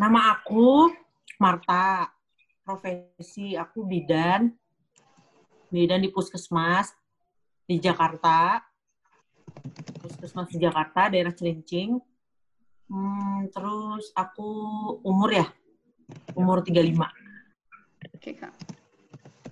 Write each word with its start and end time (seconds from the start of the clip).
Nama 0.00 0.32
aku 0.32 0.88
Marta. 1.36 2.08
Profesi 2.64 3.52
aku 3.52 3.84
bidan. 3.84 4.48
Bidan 5.68 6.00
di 6.00 6.08
puskesmas 6.08 6.88
di 7.68 7.76
Jakarta. 7.76 8.64
Puskesmas 10.00 10.48
di 10.48 10.56
Jakarta, 10.56 11.12
daerah 11.12 11.36
Celincing. 11.36 12.00
Hmm, 12.88 13.44
terus 13.52 14.08
aku 14.16 14.48
umur 15.04 15.36
ya? 15.36 15.44
Umur 16.32 16.64
35. 16.64 17.04
Oke, 18.16 18.40
Kak. 18.40 18.56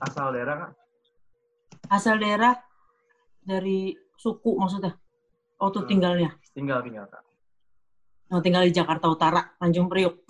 Asal 0.01 0.33
daerah, 0.33 0.55
Kak? 0.65 0.71
Asal 1.93 2.17
daerah 2.25 2.57
dari 3.45 3.93
suku 4.17 4.57
maksudnya? 4.57 4.97
Oh, 5.61 5.69
tuh 5.69 5.85
Hmm. 5.85 5.93
tinggalnya. 5.93 6.41
Tinggal, 6.57 6.81
tinggal, 6.81 7.05
Kak. 7.05 7.21
Oh, 8.33 8.41
tinggal 8.41 8.65
di 8.65 8.73
Jakarta 8.73 9.13
Utara, 9.13 9.45
Tanjung 9.61 9.93
Priuk. 9.93 10.25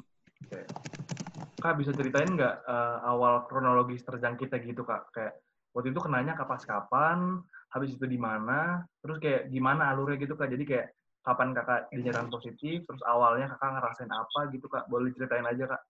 Kak, 1.58 1.74
bisa 1.74 1.90
ceritain 1.90 2.38
nggak 2.38 2.54
eh, 2.62 2.98
awal 3.02 3.42
kronologis 3.50 4.06
terjangkitnya 4.06 4.58
gitu, 4.62 4.86
Kak? 4.86 5.10
Kayak 5.10 5.42
waktu 5.74 5.90
itu 5.90 6.00
kenanya 6.00 6.38
kapas 6.38 6.62
kapan, 6.62 7.42
habis 7.74 7.98
itu 7.98 8.06
di 8.06 8.14
mana, 8.14 8.86
terus 9.02 9.18
kayak 9.18 9.50
gimana 9.50 9.90
alurnya 9.90 10.22
gitu, 10.22 10.38
Kak? 10.38 10.48
Jadi 10.48 10.64
kayak 10.64 10.86
kapan 11.26 11.52
kakak 11.52 11.90
dinyatakan 11.90 12.30
positif, 12.30 12.86
terus 12.86 13.02
awalnya 13.04 13.50
kakak 13.52 13.74
ngerasain 13.74 14.12
apa 14.14 14.40
gitu, 14.54 14.66
Kak? 14.70 14.86
Boleh 14.86 15.10
ceritain 15.12 15.44
aja, 15.44 15.66
Kak? 15.66 15.82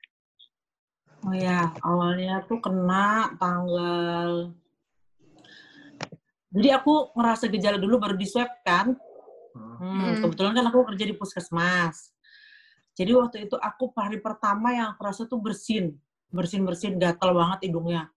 Oh 1.28 1.34
ya, 1.36 1.76
awalnya 1.84 2.42
tuh 2.48 2.58
kena 2.64 3.36
tanggal... 3.36 4.56
Jadi 6.48 6.68
aku 6.72 7.12
ngerasa 7.12 7.44
gejala 7.52 7.76
dulu 7.76 8.00
baru 8.00 8.16
di 8.16 8.24
swab 8.24 8.48
kan. 8.64 8.96
Hmm. 9.52 9.76
Hmm, 9.78 10.00
Hmm. 10.00 10.16
kebetulan 10.24 10.56
kan 10.56 10.64
aku 10.72 10.80
kerja 10.88 11.04
di 11.04 11.14
puskesmas. 11.14 12.16
Jadi 12.98 13.14
waktu 13.14 13.36
itu 13.46 13.54
aku 13.54 13.94
hari 13.94 14.18
pertama 14.18 14.74
yang 14.74 14.86
aku 14.90 15.06
rasa 15.06 15.22
tuh 15.30 15.38
bersin. 15.38 15.94
Bersin-bersin, 16.34 16.98
gatel 16.98 17.30
banget 17.30 17.70
hidungnya. 17.70 18.10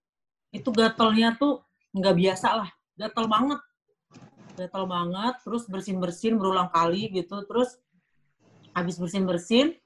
Itu 0.50 0.74
gatelnya 0.74 1.38
tuh 1.38 1.62
nggak 1.94 2.16
biasa 2.18 2.48
lah. 2.58 2.70
Gatel 2.98 3.30
banget. 3.30 3.60
Gatel 4.58 4.84
banget, 4.90 5.34
terus 5.46 5.64
bersin-bersin 5.70 6.34
berulang 6.34 6.66
kali 6.74 7.14
gitu. 7.14 7.46
Terus 7.46 7.78
habis 8.74 8.98
bersin-bersin, 8.98 9.78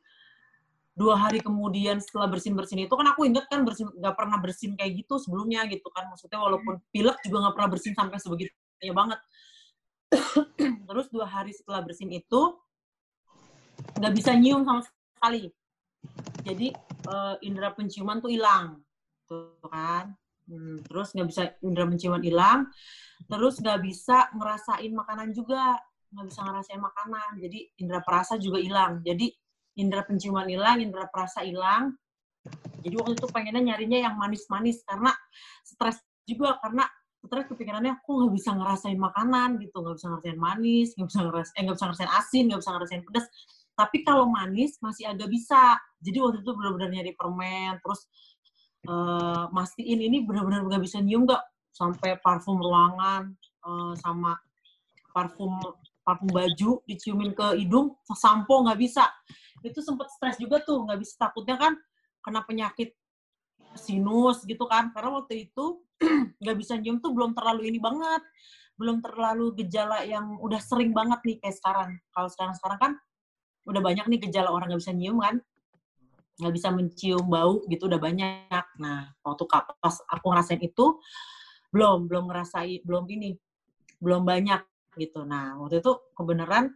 dua 0.97 1.20
hari 1.20 1.44
kemudian 1.44 2.00
setelah 2.00 2.24
bersin-bersin 2.33 2.89
itu 2.89 2.94
kan 2.97 3.05
aku 3.12 3.28
inget 3.28 3.44
kan 3.52 3.69
bersin 3.69 3.92
nggak 3.92 4.17
pernah 4.17 4.41
bersin 4.41 4.72
kayak 4.80 5.05
gitu 5.05 5.20
sebelumnya 5.20 5.69
gitu 5.69 5.84
kan 5.92 6.08
maksudnya 6.08 6.41
walaupun 6.41 6.80
pilek 6.89 7.20
juga 7.20 7.44
nggak 7.44 7.55
pernah 7.61 7.69
bersin 7.69 7.92
sampai 7.92 8.17
sebegitunya 8.17 8.94
banget 8.97 9.20
terus 10.89 11.06
dua 11.12 11.28
hari 11.28 11.52
setelah 11.52 11.84
bersin 11.84 12.08
itu 12.08 12.56
nggak 13.97 14.15
bisa 14.15 14.31
nyium 14.37 14.63
sama 14.65 14.83
sekali. 14.85 15.51
Jadi 16.47 16.69
eh, 17.07 17.35
indera 17.47 17.73
penciuman 17.75 18.19
tuh 18.23 18.31
hilang. 18.31 18.81
Tuh 19.27 19.59
kan? 19.67 20.15
Hmm, 20.47 20.79
terus 20.87 21.11
nggak 21.17 21.29
bisa 21.29 21.43
indera 21.65 21.87
penciuman 21.91 22.23
hilang. 22.23 22.71
Terus 23.27 23.59
nggak 23.59 23.81
bisa 23.83 24.31
ngerasain 24.37 24.93
makanan 24.95 25.29
juga. 25.35 25.77
Nggak 26.15 26.27
bisa 26.31 26.41
ngerasain 26.47 26.83
makanan. 26.83 27.31
Jadi 27.43 27.59
indera 27.83 28.01
perasa 28.05 28.39
juga 28.39 28.63
hilang. 28.63 29.03
Jadi 29.03 29.27
indera 29.77 30.07
penciuman 30.07 30.47
hilang, 30.47 30.81
indera 30.81 31.11
perasa 31.11 31.43
hilang. 31.43 31.93
Jadi 32.81 32.95
waktu 32.95 33.19
itu 33.19 33.27
pengennya 33.27 33.75
nyarinya 33.75 33.99
yang 34.07 34.15
manis-manis. 34.15 34.87
Karena 34.87 35.11
stres 35.67 35.99
juga. 36.23 36.57
Karena 36.63 36.87
stres 37.27 37.51
kepikirannya 37.51 37.99
aku 37.99 38.23
nggak 38.23 38.33
bisa 38.39 38.51
ngerasain 38.55 38.99
makanan 38.99 39.59
gitu, 39.59 39.83
nggak 39.83 39.97
bisa 39.99 40.07
ngerasain 40.15 40.39
manis, 40.39 40.89
nggak 40.95 41.09
bisa 41.11 41.21
ngerasain, 41.27 41.57
eh, 41.59 41.63
nggak 41.67 41.77
bisa 41.77 41.87
ngerasain 41.91 42.13
asin, 42.15 42.43
nggak 42.47 42.61
bisa 42.63 42.71
ngerasain 42.73 43.03
pedas. 43.03 43.27
Tapi 43.77 44.01
kalau 44.01 44.25
manis 44.33 44.81
masih 44.81 45.05
agak 45.13 45.29
bisa. 45.29 45.77
Jadi 46.01 46.17
waktu 46.17 46.41
itu 46.41 46.51
benar-benar 46.57 46.89
nyari 46.89 47.13
permen, 47.13 47.77
terus 47.85 48.09
eh, 48.89 49.45
mastiin 49.53 50.01
ini 50.01 50.25
benar-benar 50.25 50.64
nggak 50.64 50.83
bisa 50.83 51.05
nyium 51.05 51.29
nggak 51.29 51.45
sampai 51.77 52.17
parfum 52.25 52.57
ruangan 52.57 53.36
eh, 53.69 53.92
sama 54.01 54.41
parfum 55.13 55.61
parfum 56.01 56.31
baju 56.33 56.81
diciumin 56.89 57.36
ke 57.36 57.61
hidung, 57.61 58.01
sampo 58.17 58.65
nggak 58.65 58.81
bisa. 58.81 59.05
Itu 59.61 59.85
sempet 59.85 60.09
stres 60.09 60.41
juga 60.41 60.65
tuh 60.65 60.89
nggak 60.89 60.98
bisa. 61.03 61.29
Takutnya 61.29 61.61
kan 61.61 61.77
kena 62.25 62.41
penyakit 62.48 62.97
sinus 63.77 64.41
gitu 64.48 64.65
kan. 64.65 64.89
Karena 64.97 65.20
waktu 65.20 65.53
itu 65.53 65.85
nggak 66.41 66.57
bisa 66.57 66.81
nyium 66.81 67.03
tuh 67.05 67.13
belum 67.13 67.36
terlalu 67.36 67.69
ini 67.69 67.77
banget. 67.77 68.25
Belum 68.77 69.05
terlalu 69.05 69.57
gejala 69.65 70.05
yang 70.07 70.41
udah 70.41 70.61
sering 70.63 70.97
banget 70.97 71.20
nih 71.27 71.36
kayak 71.45 71.57
sekarang. 71.59 71.91
Kalau 72.15 72.29
sekarang 72.33 72.55
sekarang 72.57 72.79
kan 72.81 72.92
udah 73.67 73.83
banyak 73.83 74.07
nih 74.07 74.19
gejala 74.31 74.55
orang 74.55 74.71
nggak 74.71 74.83
bisa 74.83 74.95
nyium 74.95 75.19
kan? 75.19 75.37
Nggak 76.39 76.55
bisa 76.55 76.69
mencium 76.71 77.27
bau 77.27 77.67
gitu 77.67 77.91
udah 77.91 78.01
banyak. 78.01 78.65
Nah 78.79 79.11
waktu 79.27 79.45
pas 79.83 79.97
aku 80.07 80.27
ngerasain 80.31 80.63
itu 80.63 81.03
belum 81.75 82.07
belum 82.07 82.25
ngerasain 82.31 82.81
belum 82.87 83.05
ini 83.11 83.35
belum 83.99 84.23
banyak 84.23 84.63
gitu. 84.97 85.27
Nah 85.27 85.59
waktu 85.59 85.83
itu 85.83 85.93
kebenaran 86.15 86.73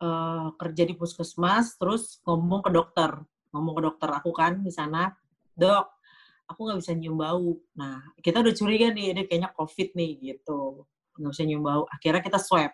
eh, 0.00 0.48
kerja 0.54 0.82
di 0.86 0.94
puskesmas 0.94 1.74
terus 1.76 2.22
ngomong 2.22 2.62
ke 2.62 2.70
dokter. 2.70 3.10
Ngomong 3.50 3.74
ke 3.76 3.82
dokter 3.82 4.08
aku 4.14 4.30
kan 4.30 4.62
di 4.62 4.70
sana 4.70 5.10
dok 5.56 5.96
aku 6.46 6.60
nggak 6.70 6.78
bisa 6.78 6.92
nyium 6.94 7.18
bau. 7.18 7.58
Nah 7.74 8.14
kita 8.22 8.40
udah 8.44 8.54
curiga 8.54 8.94
nih 8.94 9.12
ini 9.12 9.22
kayaknya 9.26 9.50
covid 9.56 9.90
nih 9.98 10.10
gitu. 10.22 10.86
Nggak 11.18 11.30
bisa 11.34 11.42
nyium 11.42 11.64
bau. 11.66 11.82
Akhirnya 11.90 12.22
kita 12.22 12.38
swab 12.38 12.70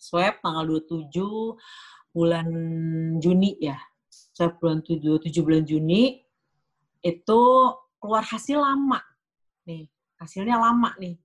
swab 0.00 0.40
tanggal 0.40 0.64
27 0.64 1.12
bulan 2.16 2.48
Juni 3.20 3.60
ya. 3.60 3.76
Swab 4.08 4.56
bulan 4.58 4.80
7 4.80 5.20
7 5.20 5.44
bulan 5.44 5.68
Juni 5.68 6.24
itu 7.04 7.40
keluar 8.00 8.24
hasil 8.24 8.56
lama 8.56 9.00
nih 9.68 9.88
hasilnya 10.16 10.56
lama 10.56 10.96
nih 10.96 11.20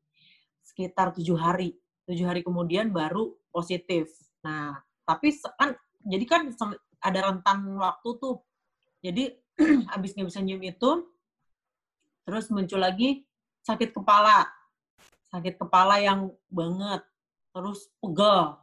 sekitar 0.62 1.16
tujuh 1.16 1.40
hari. 1.40 1.80
Tujuh 2.03 2.28
hari 2.28 2.44
kemudian 2.44 2.91
baru 2.91 3.31
positif. 3.50 4.12
Nah, 4.44 4.75
tapi 5.07 5.31
kan 5.56 5.74
jadi 6.03 6.25
kan 6.28 6.42
ada 7.00 7.19
rentan 7.31 7.80
waktu 7.80 8.09
tuh. 8.19 8.44
Jadi 9.00 9.31
habis 9.96 10.12
nggak 10.13 10.28
bisa 10.28 10.44
nyium 10.44 10.59
itu, 10.59 10.92
terus 12.28 12.52
muncul 12.52 12.84
lagi 12.84 13.24
sakit 13.63 13.96
kepala, 13.96 14.46
sakit 15.31 15.56
kepala 15.56 16.02
yang 16.03 16.34
banget, 16.52 17.02
terus 17.56 17.88
pegel, 18.03 18.59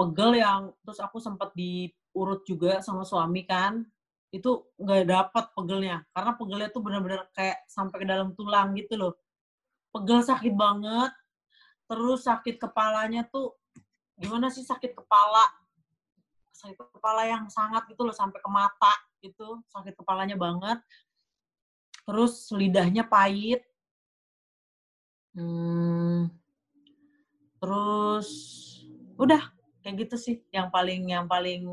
pegel 0.00 0.40
yang 0.40 0.72
terus 0.80 0.96
aku 1.04 1.20
sempat 1.20 1.52
diurut 1.52 2.40
juga 2.48 2.80
sama 2.80 3.04
suami 3.04 3.44
kan, 3.44 3.84
itu 4.32 4.64
nggak 4.80 5.04
dapat 5.04 5.44
pegelnya, 5.52 6.00
karena 6.16 6.32
pegelnya 6.40 6.68
tuh 6.72 6.80
benar-benar 6.80 7.28
kayak 7.36 7.60
sampai 7.68 8.00
ke 8.00 8.06
dalam 8.08 8.32
tulang 8.32 8.72
gitu 8.80 8.96
loh. 8.96 9.12
Pegel 9.92 10.24
sakit 10.24 10.54
banget, 10.56 11.12
terus 11.84 12.24
sakit 12.24 12.56
kepalanya 12.56 13.28
tuh 13.28 13.60
gimana 14.16 14.48
sih 14.48 14.64
sakit 14.64 14.96
kepala? 14.96 15.44
Sakit 16.56 16.78
kepala 16.78 17.28
yang 17.28 17.44
sangat 17.52 17.84
gitu 17.92 18.08
loh 18.08 18.16
sampai 18.16 18.40
ke 18.40 18.48
mata 18.48 18.94
gitu 19.20 19.60
sakit 19.68 19.92
kepalanya 20.00 20.40
banget. 20.40 20.80
Terus 22.08 22.48
lidahnya 22.56 23.04
pahit. 23.04 23.68
Hmm, 25.30 26.26
terus 27.62 28.28
udah 29.14 29.59
kayak 29.80 30.06
gitu 30.06 30.16
sih 30.16 30.36
yang 30.52 30.68
paling 30.68 31.08
yang 31.08 31.26
paling 31.26 31.66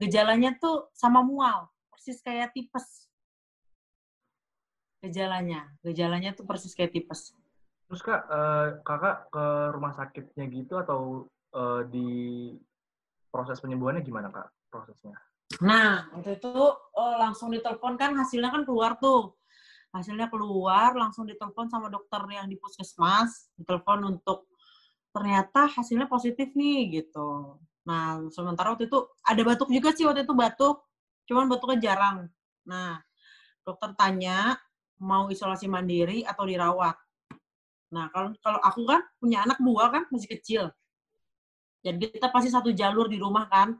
gejalanya 0.00 0.56
tuh 0.58 0.88
sama 0.96 1.20
mual 1.20 1.70
persis 1.92 2.20
kayak 2.24 2.52
tipes 2.56 3.08
gejalanya 5.04 5.68
gejalanya 5.84 6.32
tuh 6.32 6.48
persis 6.48 6.72
kayak 6.72 6.96
tipes 6.96 7.36
Terus 7.94 8.00
kak, 8.00 8.22
eh, 8.26 8.68
kakak 8.82 9.28
ke 9.28 9.46
rumah 9.76 9.92
sakitnya 9.92 10.46
gitu 10.48 10.80
atau 10.80 11.28
eh, 11.54 11.82
di 11.86 12.08
proses 13.30 13.62
penyembuhannya 13.62 14.02
gimana 14.02 14.34
kak 14.34 14.50
prosesnya? 14.66 15.14
Nah, 15.62 16.10
waktu 16.10 16.42
itu 16.42 16.50
oh, 16.74 17.14
langsung 17.20 17.54
ditelepon 17.54 17.94
kan 17.94 18.10
hasilnya 18.18 18.50
kan 18.50 18.66
keluar 18.66 18.98
tuh. 18.98 19.38
Hasilnya 19.94 20.26
keluar, 20.26 20.90
langsung 20.98 21.22
ditelepon 21.22 21.70
sama 21.70 21.86
dokter 21.86 22.18
yang 22.34 22.50
di 22.50 22.58
puskesmas, 22.58 23.54
ditelepon 23.54 24.18
untuk 24.18 24.50
ternyata 25.14 25.70
hasilnya 25.70 26.10
positif 26.10 26.50
nih 26.58 27.00
gitu. 27.00 27.54
Nah, 27.86 28.26
sementara 28.34 28.74
waktu 28.74 28.90
itu 28.90 28.98
ada 29.22 29.42
batuk 29.46 29.70
juga 29.70 29.94
sih 29.94 30.02
waktu 30.02 30.26
itu 30.26 30.34
batuk, 30.34 30.82
cuman 31.30 31.46
batuknya 31.46 31.78
jarang. 31.92 32.26
Nah, 32.66 32.98
dokter 33.62 33.94
tanya 33.94 34.58
mau 34.98 35.30
isolasi 35.30 35.70
mandiri 35.70 36.26
atau 36.26 36.42
dirawat. 36.42 36.98
Nah, 37.94 38.10
kalau 38.10 38.34
kalau 38.42 38.58
aku 38.58 38.82
kan 38.90 39.06
punya 39.22 39.46
anak 39.46 39.62
dua 39.62 39.94
kan 39.94 40.02
masih 40.10 40.34
kecil. 40.34 40.74
Jadi 41.84 42.10
kita 42.10 42.32
pasti 42.34 42.50
satu 42.50 42.74
jalur 42.74 43.06
di 43.06 43.20
rumah 43.20 43.46
kan. 43.46 43.78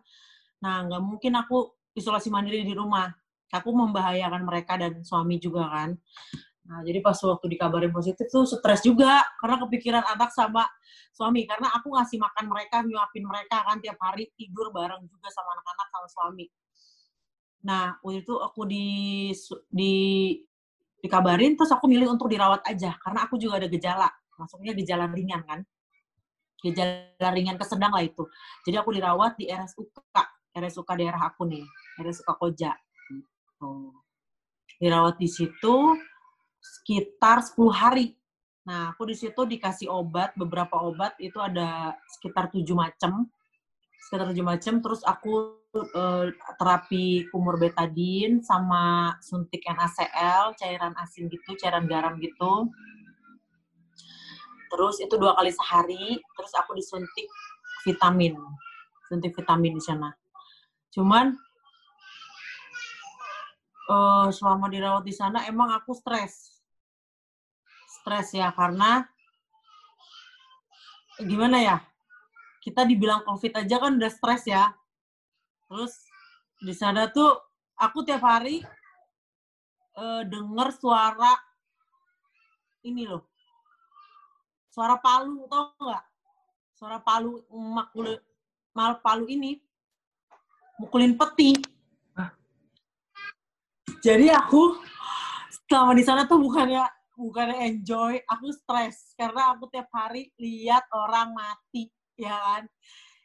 Nah, 0.63 0.87
nggak 0.87 1.03
mungkin 1.03 1.35
aku 1.35 1.75
isolasi 1.99 2.31
mandiri 2.31 2.63
di 2.63 2.77
rumah. 2.77 3.11
Aku 3.51 3.71
membahayakan 3.71 4.43
mereka 4.47 4.75
dan 4.79 5.03
suami 5.03 5.39
juga 5.39 5.67
kan. 5.71 5.91
Nah, 6.65 6.81
jadi 6.81 7.05
pas 7.05 7.17
waktu 7.21 7.47
dikabarin 7.57 7.93
positif 7.93 8.25
tuh 8.33 8.49
stres 8.49 8.81
juga 8.81 9.21
karena 9.37 9.61
kepikiran 9.61 10.05
anak 10.17 10.33
sama 10.33 10.65
suami 11.13 11.45
karena 11.45 11.69
aku 11.77 11.93
ngasih 11.93 12.17
makan 12.17 12.45
mereka, 12.49 12.81
nyuapin 12.81 13.25
mereka 13.29 13.61
kan 13.69 13.77
tiap 13.85 14.01
hari 14.01 14.33
tidur 14.33 14.73
bareng 14.73 15.05
juga 15.05 15.29
sama 15.29 15.53
anak-anak 15.61 15.89
sama 15.93 16.09
suami. 16.09 16.47
Nah, 17.69 17.97
waktu 18.01 18.25
itu 18.25 18.35
aku 18.41 18.61
di 18.65 18.87
di 19.69 19.95
dikabarin 21.05 21.53
terus 21.53 21.69
aku 21.69 21.85
milih 21.85 22.17
untuk 22.17 22.33
dirawat 22.33 22.65
aja 22.65 22.97
karena 22.97 23.29
aku 23.29 23.37
juga 23.37 23.61
ada 23.61 23.69
gejala. 23.69 24.09
Maksudnya 24.41 24.73
gejala 24.73 25.05
ringan 25.13 25.45
kan. 25.45 25.61
Gejala 26.65 27.31
ringan 27.37 27.61
ke 27.61 27.65
sedang 27.69 27.93
lah 27.93 28.01
itu. 28.01 28.25
Jadi 28.65 28.77
aku 28.81 28.89
dirawat 28.97 29.37
di 29.37 29.53
RSUK, 29.53 30.17
RSUK 30.57 30.89
daerah 30.97 31.29
aku 31.29 31.45
nih, 31.45 31.65
RSUK 32.01 32.29
Koja. 32.41 32.73
Gitu. 33.13 33.73
Dirawat 34.81 35.21
di 35.21 35.29
situ 35.29 35.93
sekitar 36.65 37.45
10 37.45 37.69
hari. 37.69 38.17
Nah, 38.65 38.97
aku 38.97 39.05
di 39.05 39.13
situ 39.13 39.45
dikasih 39.45 39.93
obat, 39.93 40.33
beberapa 40.41 40.81
obat 40.81 41.13
itu 41.21 41.37
ada 41.37 41.93
sekitar 42.17 42.49
tujuh 42.49 42.73
macam, 42.73 43.29
sekitar 44.09 44.33
tujuh 44.33 44.41
macam. 44.41 44.81
Terus 44.81 45.05
aku 45.05 45.61
uh, 45.93 46.33
terapi 46.57 47.29
kumur 47.29 47.61
betadin 47.61 48.41
sama 48.41 49.13
suntik 49.21 49.69
NaCl, 49.69 50.57
cairan 50.57 50.97
asin 50.97 51.29
gitu, 51.29 51.53
cairan 51.61 51.85
garam 51.85 52.17
gitu. 52.17 52.73
Terus 54.73 54.97
itu 55.05 55.13
dua 55.21 55.37
kali 55.37 55.53
sehari. 55.53 56.17
Terus 56.17 56.53
aku 56.57 56.73
disuntik 56.73 57.29
vitamin, 57.85 58.33
suntik 59.13 59.37
vitamin 59.37 59.77
di 59.77 59.85
sana. 59.85 60.09
Cuman 60.89 61.37
uh, 63.93 64.33
selama 64.33 64.73
dirawat 64.73 65.05
di 65.05 65.13
sana 65.13 65.45
emang 65.45 65.69
aku 65.69 65.93
stres 65.93 66.54
stres 68.05 68.37
ya 68.37 68.53
karena 68.53 69.09
gimana 71.25 71.57
ya 71.65 71.77
kita 72.61 72.85
dibilang 72.85 73.25
covid 73.25 73.65
aja 73.65 73.81
kan 73.81 73.97
udah 73.97 74.13
stres 74.13 74.45
ya. 74.45 74.77
Terus 75.73 76.05
di 76.61 76.77
sana 76.77 77.09
tuh 77.09 77.33
aku 77.81 78.05
tiap 78.05 78.21
hari 78.21 78.61
uh, 79.97 80.21
denger 80.29 80.69
suara 80.77 81.33
ini 82.85 83.09
loh. 83.09 83.25
Suara 84.69 85.01
palu 85.01 85.49
tau 85.49 85.73
nggak? 85.81 86.05
Suara 86.77 87.01
palu 87.01 87.41
makul 87.53 88.21
mal 88.77 89.01
palu 89.01 89.25
ini 89.33 89.57
mukulin 90.77 91.17
peti. 91.17 91.57
Jadi 94.05 94.29
aku 94.29 94.77
selama 95.65 95.97
di 95.97 96.05
sana 96.05 96.29
tuh 96.29 96.37
bukannya 96.37 96.85
bukan 97.15 97.55
enjoy, 97.55 98.19
aku 98.27 98.51
stres 98.51 99.15
karena 99.15 99.55
aku 99.55 99.71
tiap 99.71 99.89
hari 99.95 100.35
lihat 100.39 100.87
orang 100.91 101.35
mati, 101.35 101.89
ya 102.19 102.35
kan. 102.35 102.63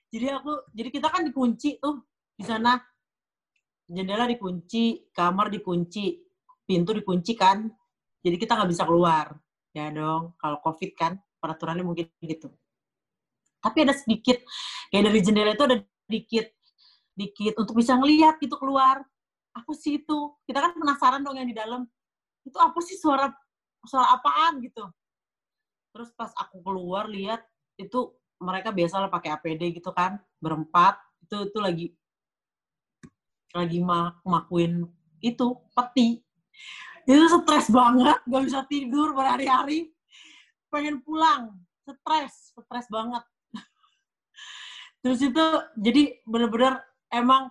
Jadi 0.09 0.25
aku, 0.33 0.51
jadi 0.73 0.89
kita 0.89 1.07
kan 1.09 1.21
dikunci 1.25 1.77
tuh 1.77 2.01
di 2.33 2.45
sana, 2.45 2.77
jendela 3.85 4.25
dikunci, 4.29 5.13
kamar 5.13 5.49
dikunci, 5.53 6.21
pintu 6.65 6.93
dikunci 6.93 7.33
kan. 7.33 7.65
Jadi 8.21 8.35
kita 8.37 8.57
nggak 8.57 8.69
bisa 8.69 8.83
keluar, 8.85 9.33
ya 9.73 9.89
dong. 9.89 10.37
Kalau 10.37 10.57
covid 10.61 10.91
kan 10.93 11.17
peraturannya 11.41 11.85
mungkin 11.85 12.09
gitu. 12.21 12.49
Tapi 13.59 13.77
ada 13.83 13.93
sedikit, 13.97 14.39
kayak 14.93 15.03
dari 15.09 15.19
jendela 15.19 15.51
itu 15.51 15.65
ada 15.65 15.77
sedikit, 16.07 16.45
dikit 17.17 17.53
untuk 17.59 17.75
bisa 17.75 17.97
ngelihat 17.99 18.39
gitu 18.39 18.55
keluar. 18.55 19.03
Aku 19.51 19.75
sih 19.75 19.99
itu, 19.99 20.17
kita 20.47 20.61
kan 20.61 20.71
penasaran 20.77 21.21
dong 21.25 21.35
yang 21.35 21.49
di 21.49 21.57
dalam. 21.57 21.83
Itu 22.47 22.55
apa 22.61 22.79
sih 22.79 22.95
suara 22.95 23.27
soal 23.87 24.07
apaan? 24.09 24.59
gitu. 24.63 24.83
Terus 25.95 26.09
pas 26.13 26.31
aku 26.37 26.61
keluar 26.61 27.09
lihat 27.09 27.43
itu 27.79 28.13
mereka 28.39 28.71
biasa 28.71 29.03
lah 29.03 29.11
pakai 29.11 29.35
APD 29.35 29.79
gitu 29.79 29.91
kan 29.91 30.19
berempat. 30.39 30.99
Itu 31.25 31.49
itu 31.49 31.59
lagi 31.59 31.87
lagi 33.53 33.79
mak 33.81 34.21
makuin 34.23 34.85
itu 35.19 35.57
peti. 35.73 36.21
Itu 37.09 37.25
stres 37.41 37.67
banget 37.73 38.21
gak 38.29 38.43
bisa 38.45 38.61
tidur 38.69 39.17
berhari-hari. 39.17 39.89
Pengen 40.69 41.01
pulang 41.01 41.57
stres 41.83 42.53
stres 42.53 42.87
banget. 42.93 43.23
Terus 45.01 45.19
itu 45.25 45.45
jadi 45.81 46.21
bener-bener 46.29 46.79
emang 47.09 47.49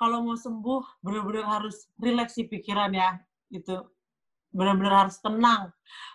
kalau 0.00 0.24
mau 0.24 0.36
sembuh 0.36 1.04
bener-bener 1.04 1.44
harus 1.44 1.88
rileks 2.00 2.36
pikiran 2.36 2.92
ya 2.92 3.20
gitu 3.48 3.95
benar-benar 4.56 5.06
harus 5.06 5.20
tenang, 5.20 5.68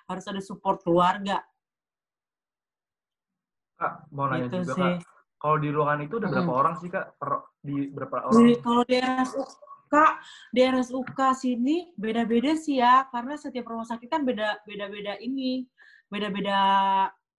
harus 0.09 0.25
ada 0.25 0.41
support 0.41 0.81
keluarga. 0.81 1.45
Kak, 3.77 4.09
mau 4.09 4.25
nanya 4.29 4.49
gitu 4.49 4.65
juga 4.65 4.73
sih. 4.73 4.81
kak, 4.81 4.93
kalau 5.38 5.57
di 5.61 5.69
ruangan 5.69 5.99
itu 6.05 6.15
ada 6.17 6.27
berapa 6.29 6.53
hmm. 6.53 6.61
orang 6.61 6.73
sih 6.81 6.89
kak? 6.89 7.05
Per, 7.17 7.29
di 7.61 7.75
berapa 7.93 8.15
orang? 8.29 8.41
Di, 8.41 8.53
kalau 8.61 8.83
di 8.85 8.97
RSUK, 8.97 9.95
di 10.53 10.61
RSUK 10.65 11.19
sini 11.38 11.75
beda-beda 11.97 12.51
sih 12.57 12.81
ya, 12.81 13.05
karena 13.09 13.38
setiap 13.38 13.69
rumah 13.69 13.85
sakit 13.85 14.09
kan 14.09 14.21
beda 14.25 14.65
beda-beda 14.65 15.17
ini, 15.21 15.65
beda-beda 16.09 16.59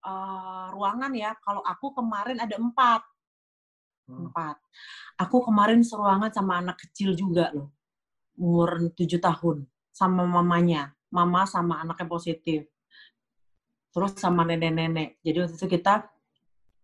uh, 0.06 0.66
ruangan 0.74 1.14
ya. 1.14 1.34
Kalau 1.42 1.62
aku 1.62 1.94
kemarin 1.94 2.42
ada 2.42 2.58
empat, 2.58 3.02
hmm. 4.10 4.30
empat. 4.30 4.56
Aku 5.22 5.46
kemarin 5.46 5.82
seruangan 5.86 6.30
sama 6.34 6.58
anak 6.58 6.82
kecil 6.82 7.14
juga 7.14 7.54
loh, 7.54 7.70
umur 8.34 8.90
tujuh 8.98 9.22
tahun 9.22 9.70
sama 9.92 10.24
mamanya, 10.24 10.96
mama 11.12 11.44
sama 11.44 11.84
anaknya 11.84 12.08
positif. 12.08 12.64
Terus 13.92 14.16
sama 14.16 14.48
nenek-nenek. 14.48 15.20
Jadi 15.20 15.36
waktu 15.44 15.56
itu 15.60 15.68
kita 15.68 16.08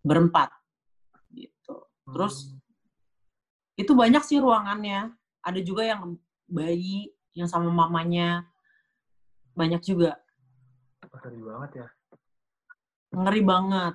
berempat. 0.04 0.52
Gitu. 1.32 1.74
Terus 2.04 2.52
hmm. 2.52 3.80
itu 3.80 3.92
banyak 3.96 4.22
sih 4.28 4.38
ruangannya. 4.38 5.16
Ada 5.40 5.60
juga 5.64 5.88
yang 5.88 6.20
bayi, 6.44 7.08
yang 7.32 7.48
sama 7.48 7.72
mamanya. 7.72 8.44
Banyak 9.56 9.80
juga. 9.80 10.20
Ngeri 11.00 11.40
banget 11.40 11.70
ya. 11.80 11.88
Ngeri 13.16 13.42
banget. 13.42 13.94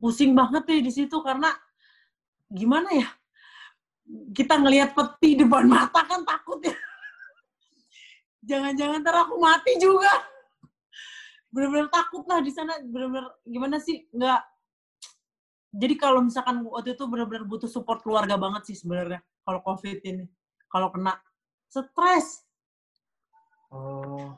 Pusing 0.00 0.32
banget 0.32 0.64
deh 0.64 0.80
di 0.80 0.92
situ 0.96 1.20
karena 1.20 1.52
gimana 2.48 2.88
ya? 2.96 3.08
Kita 4.32 4.56
ngelihat 4.56 4.96
peti 4.96 5.36
depan 5.36 5.68
mata 5.68 6.00
kan 6.08 6.24
takut 6.24 6.64
ya 6.64 6.72
jangan-jangan 8.48 9.04
ntar 9.04 9.28
aku 9.28 9.36
mati 9.36 9.76
juga. 9.76 10.10
Bener-bener 11.52 11.92
takut 11.92 12.24
lah 12.24 12.40
di 12.40 12.48
sana. 12.48 12.80
Bener-bener 12.80 13.28
gimana 13.44 13.76
sih? 13.76 14.08
Nggak. 14.10 14.40
Jadi 15.76 15.94
kalau 16.00 16.24
misalkan 16.24 16.64
waktu 16.64 16.96
itu 16.96 17.04
bener-bener 17.04 17.44
butuh 17.44 17.68
support 17.68 18.00
keluarga 18.00 18.40
banget 18.40 18.72
sih 18.72 18.76
sebenarnya 18.80 19.20
kalau 19.44 19.60
covid 19.60 20.00
ini. 20.02 20.24
Kalau 20.72 20.88
kena 20.88 21.20
stres. 21.68 22.48
Oh. 23.68 24.32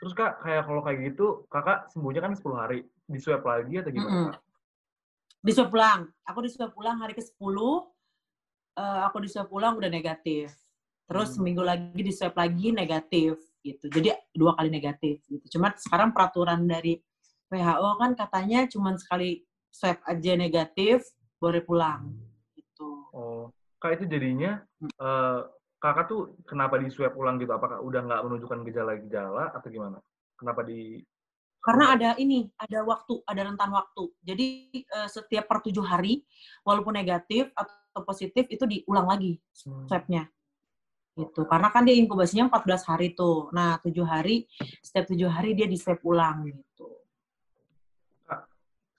Terus 0.00 0.16
kak 0.16 0.40
kayak 0.40 0.64
kalau 0.64 0.80
kayak 0.80 0.98
gitu 1.12 1.44
kakak 1.52 1.84
sembuhnya 1.92 2.20
kan 2.24 2.32
10 2.32 2.56
hari. 2.56 2.80
Di 3.04 3.20
swab 3.20 3.44
lagi 3.44 3.74
atau 3.74 3.90
gimana 3.90 4.06
mm 4.06 4.22
-hmm. 4.30 4.38
di 5.42 5.50
swab 5.50 5.74
pulang 5.74 6.06
aku 6.22 6.46
di 6.46 6.50
swab 6.54 6.70
pulang 6.70 7.02
hari 7.02 7.10
ke 7.10 7.18
10 7.18 7.42
uh, 7.42 9.00
aku 9.10 9.16
di 9.18 9.28
swab 9.28 9.50
pulang 9.50 9.74
udah 9.76 9.90
negatif. 9.90 10.54
Terus 11.10 11.34
hmm. 11.34 11.36
seminggu 11.42 11.62
lagi 11.66 12.00
di 12.06 12.12
swab 12.14 12.38
lagi 12.38 12.70
negatif 12.70 13.49
gitu. 13.60 13.86
Jadi 13.88 14.12
dua 14.32 14.56
kali 14.56 14.68
negatif 14.72 15.20
gitu. 15.28 15.58
Cuma 15.58 15.72
sekarang 15.76 16.10
peraturan 16.10 16.64
dari 16.64 16.98
WHO 17.50 17.90
kan 17.98 18.12
katanya 18.14 18.66
cuma 18.70 18.94
sekali 18.96 19.42
swab 19.70 19.98
aja 20.06 20.32
negatif 20.34 21.06
boleh 21.38 21.62
pulang 21.62 22.14
gitu. 22.54 22.88
Oh, 23.14 23.44
kak 23.78 23.98
itu 24.00 24.04
jadinya 24.10 24.60
uh, 25.00 25.46
kakak 25.80 26.06
tuh 26.10 26.20
kenapa 26.46 26.76
di 26.78 26.92
swab 26.92 27.16
ulang 27.16 27.40
gitu? 27.40 27.50
Apakah 27.54 27.80
udah 27.82 28.00
nggak 28.06 28.22
menunjukkan 28.26 28.60
gejala-gejala 28.66 29.54
atau 29.56 29.68
gimana? 29.70 29.98
Kenapa 30.36 30.64
di 30.64 31.00
karena 31.60 31.92
ada 31.92 32.10
ini, 32.16 32.48
ada 32.56 32.80
waktu, 32.88 33.20
ada 33.28 33.44
rentan 33.44 33.68
waktu. 33.68 34.08
Jadi 34.24 34.48
uh, 34.96 35.08
setiap 35.12 35.44
per 35.44 35.60
tujuh 35.60 35.84
hari, 35.84 36.24
walaupun 36.64 36.96
negatif 36.96 37.52
atau 37.52 38.00
positif 38.00 38.48
itu 38.48 38.64
diulang 38.64 39.04
lagi 39.04 39.36
hmm. 39.68 39.84
Gitu. 41.20 41.44
Karena 41.44 41.68
kan 41.68 41.84
dia 41.84 41.96
inkubasinya 42.00 42.48
14 42.48 42.88
hari 42.88 43.12
tuh. 43.12 43.52
Nah 43.52 43.76
tujuh 43.84 44.06
hari 44.08 44.48
setiap 44.80 45.12
tujuh 45.12 45.28
hari 45.28 45.52
dia 45.52 45.68
di 45.68 45.76
swab 45.76 46.00
ulang 46.00 46.48
gitu. 46.48 46.88
Kak 48.24 48.48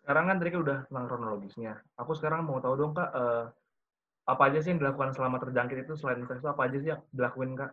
sekarang 0.05 0.29
kan 0.29 0.35
tadi 0.37 0.49
kan 0.53 0.61
udah 0.61 0.77
tentang 0.85 1.05
kronologisnya. 1.09 1.73
Aku 1.97 2.13
sekarang 2.13 2.45
mau 2.45 2.61
tahu 2.61 2.73
dong 2.77 2.93
kak 2.93 3.09
uh, 3.09 3.45
apa 4.29 4.41
aja 4.53 4.61
sih 4.61 4.69
yang 4.71 4.79
dilakukan 4.79 5.17
selama 5.17 5.41
terjangkit 5.41 5.89
itu? 5.89 5.93
Selain 5.97 6.21
tes 6.29 6.37
itu 6.37 6.49
apa 6.49 6.61
aja 6.69 6.77
sih 6.77 6.89
yang 6.93 7.01
dilakuin 7.09 7.57
kak? 7.57 7.71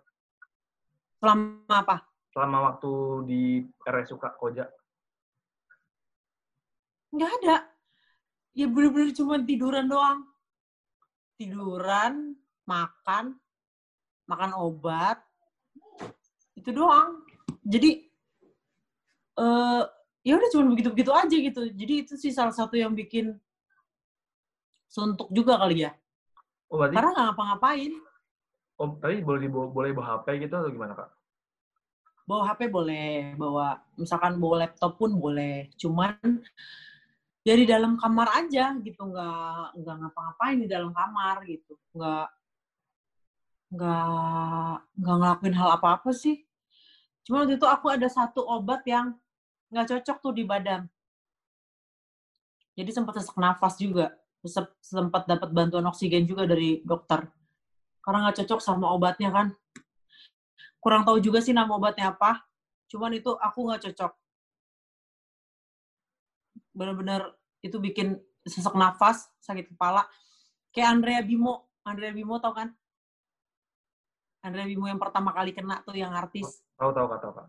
Selama 1.21 1.76
apa? 1.76 1.97
Selama 2.33 2.59
waktu 2.73 2.93
di 3.28 3.43
RSUK 3.85 4.25
Koja. 4.38 4.64
Nggak 7.12 7.33
ada. 7.43 7.57
Ya 8.57 8.67
bener-bener 8.67 9.12
cuma 9.14 9.40
tiduran 9.43 9.87
doang. 9.87 10.26
Tiduran 11.38 12.35
makan 12.69 13.40
makan 14.28 14.52
obat 14.61 15.18
itu 16.54 16.70
doang. 16.70 17.25
Jadi 17.64 18.06
uh, 19.40 19.82
ya 20.23 20.37
udah 20.37 20.49
cuma 20.52 20.70
begitu-begitu 20.76 21.11
aja 21.11 21.37
gitu. 21.37 21.62
Jadi 21.73 21.94
itu 22.04 22.14
sih 22.20 22.30
salah 22.30 22.52
satu 22.52 22.76
yang 22.76 22.92
bikin 22.92 23.35
suntuk 24.92 25.32
juga 25.32 25.56
kali 25.56 25.88
ya. 25.88 25.92
Oh, 26.68 26.76
berarti... 26.76 26.94
karena 27.00 27.11
nggak 27.16 27.26
ngapa-ngapain. 27.32 27.92
Oh, 28.78 28.94
tadi 29.00 29.25
boleh 29.25 29.40
dibawa, 29.49 29.66
boleh 29.73 29.90
bawa 29.97 30.06
HP 30.20 30.47
gitu 30.47 30.54
atau 30.54 30.70
gimana 30.70 30.94
kak? 30.94 31.11
Bawa 32.28 32.42
HP 32.52 32.68
boleh, 32.68 33.35
bawa 33.35 33.80
misalkan 33.97 34.37
bawa 34.37 34.68
laptop 34.68 35.00
pun 35.00 35.16
boleh. 35.16 35.73
Cuman 35.80 36.14
ya 37.42 37.56
di 37.56 37.64
dalam 37.64 37.97
kamar 37.97 38.28
aja 38.37 38.76
gitu, 38.85 39.00
nggak 39.00 39.80
nggak 39.80 39.97
ngapa-ngapain 40.04 40.58
di 40.61 40.68
dalam 40.68 40.92
kamar 40.92 41.42
gitu, 41.49 41.75
nggak 41.97 42.28
nggak 43.68 44.75
nggak 44.96 45.16
ngelakuin 45.20 45.56
hal 45.56 45.70
apa-apa 45.76 46.10
sih. 46.12 46.44
Cuma 47.25 47.44
waktu 47.44 47.60
itu 47.60 47.66
aku 47.68 47.92
ada 47.92 48.08
satu 48.08 48.40
obat 48.44 48.80
yang 48.88 49.12
nggak 49.68 49.87
cocok 49.92 50.16
tuh 50.25 50.32
di 50.32 50.44
badan. 50.48 50.88
Jadi 52.78 52.90
sempat 52.94 53.18
sesak 53.18 53.37
nafas 53.37 53.75
juga, 53.76 54.14
sempat 54.80 55.26
dapat 55.26 55.50
bantuan 55.50 55.84
oksigen 55.90 56.25
juga 56.25 56.46
dari 56.46 56.80
dokter. 56.87 57.26
Karena 58.00 58.30
nggak 58.30 58.44
cocok 58.44 58.60
sama 58.62 58.88
obatnya 58.94 59.28
kan. 59.34 59.52
Kurang 60.78 61.02
tahu 61.02 61.18
juga 61.18 61.42
sih 61.42 61.50
nama 61.50 61.75
obatnya 61.75 62.14
apa. 62.14 62.46
Cuman 62.87 63.18
itu 63.18 63.34
aku 63.34 63.66
nggak 63.66 63.82
cocok. 63.90 64.12
Bener-bener 66.70 67.34
itu 67.66 67.76
bikin 67.82 68.14
sesak 68.46 68.78
nafas, 68.78 69.26
sakit 69.42 69.75
kepala. 69.75 70.06
Kayak 70.70 70.88
Andrea 70.94 71.20
Bimo. 71.26 71.66
Andrea 71.82 72.14
Bimo 72.14 72.38
tau 72.38 72.54
kan? 72.54 72.77
Andrea 74.42 74.66
Bimo 74.66 74.87
yang 74.87 75.00
pertama 75.02 75.35
kali 75.35 75.50
kena 75.50 75.83
tuh 75.83 75.99
yang 75.99 76.14
artis. 76.14 76.62
Tahu 76.78 76.90
tahu 76.95 77.07
kak 77.11 77.21
tahu 77.21 77.33
kak. 77.42 77.47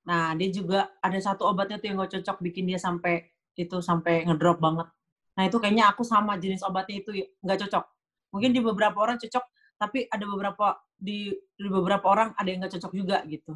Nah, 0.00 0.32
dia 0.38 0.48
juga 0.48 0.88
ada 1.04 1.18
satu 1.20 1.44
obatnya 1.44 1.76
tuh 1.76 1.92
yang 1.92 2.00
gak 2.00 2.18
cocok 2.18 2.40
bikin 2.40 2.64
dia 2.64 2.80
sampai 2.80 3.28
itu 3.58 3.76
sampai 3.84 4.24
ngedrop 4.24 4.56
banget. 4.62 4.88
Nah, 5.36 5.44
itu 5.46 5.56
kayaknya 5.60 5.92
aku 5.92 6.02
sama 6.06 6.40
jenis 6.40 6.64
obatnya 6.64 7.02
itu 7.02 7.10
nggak 7.44 7.58
cocok. 7.66 7.84
Mungkin 8.32 8.50
di 8.54 8.60
beberapa 8.62 8.96
orang 9.00 9.18
cocok, 9.20 9.44
tapi 9.76 10.06
ada 10.08 10.24
beberapa 10.24 10.78
di, 10.96 11.32
di 11.32 11.68
beberapa 11.68 12.06
orang 12.08 12.32
ada 12.38 12.48
yang 12.48 12.64
nggak 12.64 12.74
cocok 12.78 12.92
juga 12.96 13.20
gitu. 13.26 13.52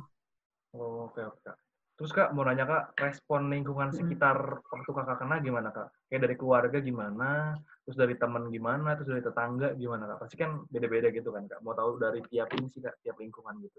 Oh, 0.74 1.08
oke 1.08 1.20
oke 1.22 1.40
kak. 1.44 1.56
Terus 1.94 2.10
kak 2.10 2.34
mau 2.34 2.42
nanya 2.42 2.66
kak, 2.66 2.98
respon 2.98 3.46
lingkungan 3.54 3.94
Mm. 3.94 3.96
sekitar 4.02 4.34
waktu 4.66 4.90
kakak 4.90 5.18
kena 5.22 5.38
gimana 5.38 5.70
kak? 5.70 5.94
Kayak 6.10 6.20
dari 6.26 6.34
keluarga 6.34 6.78
gimana, 6.82 7.54
terus 7.86 7.94
dari 7.94 8.18
teman 8.18 8.50
gimana, 8.50 8.98
terus 8.98 9.14
dari 9.14 9.22
tetangga 9.22 9.78
gimana 9.78 10.10
kak? 10.10 10.26
Pasti 10.26 10.34
kan 10.34 10.66
beda-beda 10.66 11.14
gitu 11.14 11.30
kan 11.30 11.46
kak. 11.46 11.62
Mau 11.62 11.70
tahu 11.70 12.02
dari 12.02 12.18
tiap 12.26 12.50
ini 12.58 12.66
sih 12.74 12.82
kak, 12.82 12.98
tiap 12.98 13.14
lingkungan 13.22 13.62
gitu. 13.62 13.78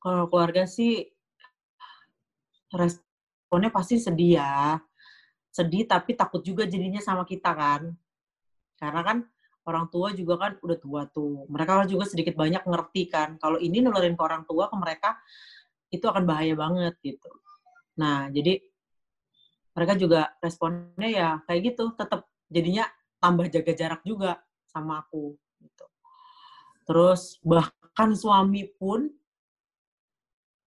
Kalau 0.00 0.30
keluarga 0.30 0.64
sih 0.64 1.10
responnya 2.70 3.74
pasti 3.74 3.98
sedih 3.98 4.38
ya. 4.38 4.78
Sedih 5.50 5.90
tapi 5.90 6.14
takut 6.14 6.46
juga 6.46 6.70
jadinya 6.70 7.02
sama 7.02 7.26
kita 7.26 7.50
kan. 7.50 7.90
Karena 8.78 9.02
kan 9.02 9.18
orang 9.66 9.90
tua 9.90 10.14
juga 10.14 10.38
kan 10.38 10.52
udah 10.62 10.78
tua 10.78 11.02
tuh. 11.10 11.44
Mereka 11.50 11.90
juga 11.90 12.06
sedikit 12.06 12.38
banyak 12.38 12.62
ngerti 12.62 13.02
kan. 13.10 13.36
Kalau 13.42 13.58
ini 13.58 13.82
nularin 13.82 14.14
ke 14.14 14.22
orang 14.22 14.46
tua 14.46 14.70
ke 14.70 14.76
mereka 14.78 15.18
itu 15.90 16.04
akan 16.06 16.24
bahaya 16.26 16.54
banget 16.54 16.94
gitu. 17.02 17.30
Nah, 17.98 18.30
jadi 18.30 18.62
mereka 19.74 19.94
juga 19.98 20.30
responnya 20.42 21.08
ya 21.10 21.28
kayak 21.46 21.74
gitu, 21.74 21.94
tetap 21.94 22.26
jadinya 22.50 22.86
tambah 23.22 23.46
jaga 23.50 23.72
jarak 23.76 24.02
juga 24.02 24.40
sama 24.70 25.02
aku 25.02 25.34
gitu. 25.62 25.86
Terus 26.86 27.38
bahkan 27.42 28.14
suami 28.14 28.66
pun 28.66 29.10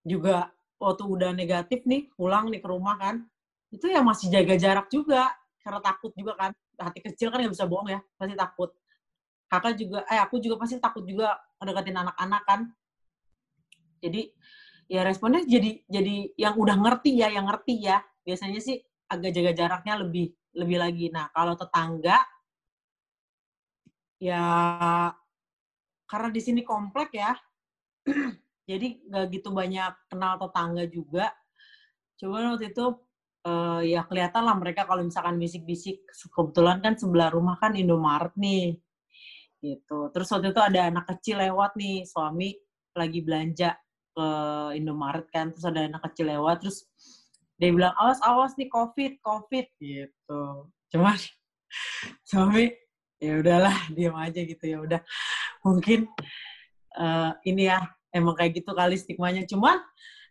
juga 0.04 0.52
waktu 0.78 1.04
udah 1.08 1.32
negatif 1.32 1.88
nih 1.88 2.12
pulang 2.14 2.52
nih 2.52 2.60
ke 2.60 2.68
rumah 2.68 3.00
kan 3.00 3.24
itu 3.72 3.88
ya 3.88 4.04
masih 4.04 4.28
jaga 4.28 4.60
jarak 4.60 4.88
juga 4.92 5.32
karena 5.64 5.80
takut 5.80 6.12
juga 6.14 6.36
kan 6.36 6.52
hati 6.76 7.00
kecil 7.00 7.32
kan 7.32 7.40
nggak 7.40 7.56
bisa 7.56 7.66
bohong 7.66 7.88
ya 7.88 8.00
pasti 8.20 8.36
takut 8.36 8.70
kakak 9.48 9.74
juga 9.80 10.04
eh 10.12 10.20
aku 10.20 10.44
juga 10.44 10.60
pasti 10.60 10.76
takut 10.84 11.08
juga 11.08 11.40
deketin 11.64 11.96
anak-anak 11.96 12.42
kan 12.44 12.60
jadi 14.04 14.28
ya 14.88 15.02
responnya 15.08 15.44
jadi 15.48 15.84
jadi 15.88 16.16
yang 16.38 16.56
udah 16.60 16.76
ngerti 16.80 17.20
ya 17.20 17.32
yang 17.32 17.48
ngerti 17.48 17.84
ya 17.84 18.04
biasanya 18.24 18.60
sih 18.60 18.78
agak 19.10 19.32
jaga 19.36 19.52
jaraknya 19.56 19.94
lebih 20.04 20.34
lebih 20.54 20.78
lagi 20.80 21.06
nah 21.10 21.30
kalau 21.34 21.56
tetangga 21.58 22.20
ya 24.20 24.44
karena 26.08 26.30
di 26.30 26.42
sini 26.44 26.62
komplek 26.62 27.16
ya 27.16 27.34
jadi 28.70 28.88
nggak 29.08 29.26
gitu 29.32 29.50
banyak 29.52 29.92
kenal 30.08 30.40
tetangga 30.40 30.84
juga. 30.88 31.26
Cuman 32.20 32.56
waktu 32.56 32.72
itu 32.72 32.86
eh, 33.48 33.82
ya 33.96 34.02
kelihatan 34.08 34.44
lah 34.48 34.56
mereka 34.56 34.88
kalau 34.88 35.04
misalkan 35.04 35.36
bisik-bisik, 35.40 36.08
kebetulan 36.32 36.80
kan 36.80 36.96
sebelah 36.96 37.30
rumah 37.34 37.60
kan 37.60 37.76
Indomaret 37.76 38.32
nih, 38.40 38.80
gitu. 39.60 40.12
Terus 40.14 40.28
waktu 40.32 40.56
itu 40.56 40.62
ada 40.64 40.80
anak 40.92 41.06
kecil 41.12 41.44
lewat 41.44 41.76
nih, 41.76 42.08
suami 42.08 42.56
lagi 42.96 43.20
belanja 43.26 43.76
ke 44.14 44.28
Indomaret 44.78 45.28
kan, 45.34 45.50
terus 45.50 45.66
ada 45.66 45.90
anak 45.90 46.06
kecil 46.10 46.30
lewat, 46.30 46.62
terus 46.62 46.86
dia 47.58 47.70
bilang 47.74 47.94
awas 47.98 48.22
awas 48.22 48.54
nih 48.58 48.70
COVID, 48.70 49.22
COVID 49.22 49.66
gitu. 49.82 50.42
Cuman 50.94 51.18
suami 52.30 52.70
ya 53.18 53.40
udahlah 53.40 53.78
diam 53.96 54.20
aja 54.20 54.44
gitu 54.44 54.64
ya 54.68 54.84
udah 54.84 55.00
mungkin 55.64 56.12
eh, 57.00 57.32
ini 57.48 57.72
ya 57.72 57.80
emang 58.14 58.36
kayak 58.38 58.62
gitu 58.62 58.72
kali 58.76 59.00
stigmanya. 59.00 59.44
Cuman 59.50 59.80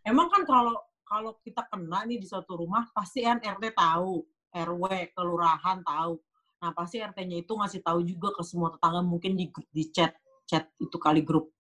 emang 0.06 0.30
kan 0.30 0.42
kalau 0.46 0.76
kalau 1.02 1.36
kita 1.44 1.66
kena 1.68 2.08
nih 2.08 2.22
di 2.22 2.26
suatu 2.26 2.56
rumah 2.56 2.88
pasti 2.96 3.26
kan 3.26 3.36
RT 3.36 3.76
tahu, 3.76 4.24
RW, 4.54 5.12
kelurahan 5.12 5.84
tahu. 5.84 6.16
Nah 6.62 6.70
pasti 6.72 7.02
RT-nya 7.02 7.42
itu 7.42 7.52
ngasih 7.52 7.82
tahu 7.82 8.00
juga 8.06 8.30
ke 8.32 8.42
semua 8.46 8.70
tetangga 8.70 9.02
mungkin 9.02 9.34
di 9.34 9.50
di 9.74 9.84
chat 9.90 10.14
chat 10.46 10.70
itu 10.78 10.96
kali 10.96 11.20
grup 11.26 11.50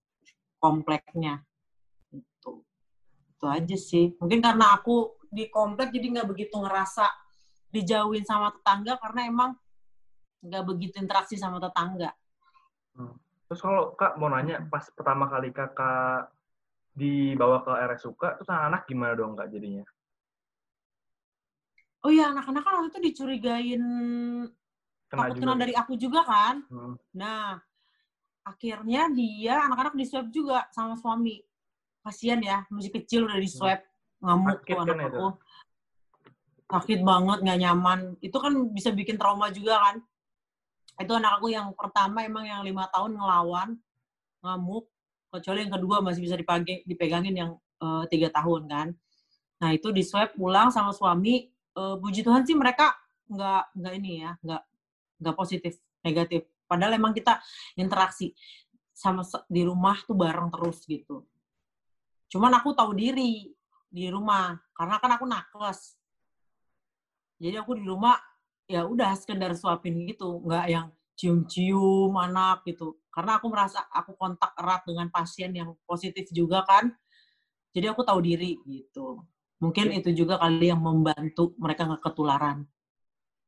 kompleknya. 0.62 1.42
Itu 2.12 2.62
itu 3.32 3.46
aja 3.48 3.76
sih. 3.76 4.14
Mungkin 4.20 4.38
karena 4.44 4.78
aku 4.78 5.18
di 5.32 5.48
komplek 5.48 5.90
jadi 5.90 6.20
nggak 6.20 6.28
begitu 6.28 6.54
ngerasa 6.60 7.08
dijauhin 7.72 8.22
sama 8.28 8.52
tetangga 8.52 9.00
karena 9.00 9.20
emang 9.26 9.50
nggak 10.44 10.64
begitu 10.68 11.00
interaksi 11.00 11.40
sama 11.40 11.56
tetangga. 11.58 12.12
Terus 13.48 13.60
kalau 13.60 13.92
kak 13.96 14.16
mau 14.16 14.32
nanya, 14.32 14.64
pas 14.68 14.84
pertama 14.92 15.28
kali 15.28 15.52
kakak 15.52 16.32
dibawa 16.92 17.64
ke 17.64 17.72
RSUK, 17.72 18.40
terus 18.40 18.48
anak-anak 18.48 18.82
gimana 18.88 19.12
dong 19.16 19.32
kak 19.36 19.48
jadinya? 19.48 19.84
Oh 22.02 22.10
iya, 22.10 22.32
anak-anak 22.32 22.62
kan 22.64 22.72
waktu 22.80 22.88
itu 22.90 23.00
dicurigain 23.12 23.84
Kena 25.06 25.28
takut 25.28 25.36
kena 25.44 25.54
dari 25.60 25.74
aku 25.76 25.92
juga 26.00 26.24
kan. 26.24 26.64
Hmm. 26.72 26.96
Nah, 27.12 27.60
akhirnya 28.42 29.12
dia 29.12 29.68
anak-anak 29.68 29.94
di 30.00 30.04
swab 30.08 30.32
juga 30.32 30.64
sama 30.72 30.96
suami. 30.96 31.38
Kasian 32.02 32.42
ya, 32.42 32.66
masih 32.66 32.90
kecil 32.90 33.30
udah 33.30 33.38
di 33.38 33.46
swab. 33.46 33.78
Ngamuk 34.22 34.62
Sakit 34.62 34.74
tuh 34.74 34.76
kan 34.78 34.86
anak 34.90 35.06
itu? 35.06 35.18
aku. 35.18 35.28
Sakit 36.72 37.00
banget, 37.06 37.38
nggak 37.46 37.58
nyaman. 37.62 38.00
Itu 38.18 38.36
kan 38.42 38.52
bisa 38.74 38.90
bikin 38.90 39.14
trauma 39.18 39.50
juga 39.54 39.78
kan. 39.78 39.96
Itu 40.98 41.12
anak 41.14 41.38
aku 41.38 41.54
yang 41.54 41.70
pertama 41.74 42.26
emang 42.26 42.46
yang 42.46 42.62
lima 42.66 42.90
tahun 42.90 43.14
ngelawan, 43.14 43.78
ngamuk. 44.42 44.90
Kecuali 45.32 45.64
yang 45.64 45.72
kedua 45.72 46.04
masih 46.04 46.20
bisa 46.20 46.36
dipage- 46.36 46.84
dipegangin 46.84 47.34
yang 47.34 47.50
eh, 47.82 48.04
tiga 48.10 48.30
tahun 48.30 48.62
kan. 48.70 48.88
Nah 49.58 49.70
itu 49.74 49.90
di 49.94 50.02
swab 50.06 50.34
pulang 50.34 50.70
sama 50.74 50.90
suami. 50.94 51.50
Eh, 51.72 51.96
puji 52.02 52.22
Tuhan 52.26 52.42
sih 52.46 52.54
mereka 52.58 52.94
nggak 53.30 53.78
nggak 53.78 53.92
ini 53.96 54.12
ya, 54.26 54.36
nggak 54.42 54.62
nggak 55.22 55.34
positif, 55.38 55.78
negatif. 56.04 56.46
Padahal 56.66 56.94
emang 56.98 57.14
kita 57.14 57.38
interaksi 57.78 58.34
sama 58.92 59.24
di 59.48 59.62
rumah 59.64 59.96
tuh 60.04 60.14
bareng 60.14 60.52
terus 60.52 60.84
gitu. 60.84 61.24
Cuman 62.32 62.48
aku 62.56 62.72
tahu 62.72 62.96
diri 62.96 63.52
di 63.92 64.08
rumah 64.08 64.56
karena 64.72 64.96
kan 64.96 65.20
aku 65.20 65.28
nakes. 65.28 66.00
Jadi 67.36 67.60
aku 67.60 67.76
di 67.76 67.84
rumah 67.84 68.16
ya 68.64 68.88
udah 68.88 69.12
sekedar 69.12 69.52
suapin 69.52 70.08
gitu, 70.08 70.40
nggak 70.40 70.66
yang 70.72 70.88
cium-cium 71.12 72.16
anak 72.16 72.64
gitu. 72.64 72.96
Karena 73.12 73.36
aku 73.36 73.52
merasa 73.52 73.84
aku 73.92 74.16
kontak 74.16 74.56
erat 74.56 74.80
dengan 74.88 75.12
pasien 75.12 75.52
yang 75.52 75.76
positif 75.84 76.32
juga 76.32 76.64
kan. 76.64 76.88
Jadi 77.76 77.84
aku 77.92 78.00
tahu 78.00 78.24
diri 78.24 78.56
gitu. 78.64 79.20
Mungkin 79.60 79.92
itu 79.92 80.10
juga 80.16 80.40
kali 80.40 80.72
yang 80.72 80.80
membantu 80.80 81.52
mereka 81.60 81.84
nggak 81.84 82.00
ketularan. 82.00 82.64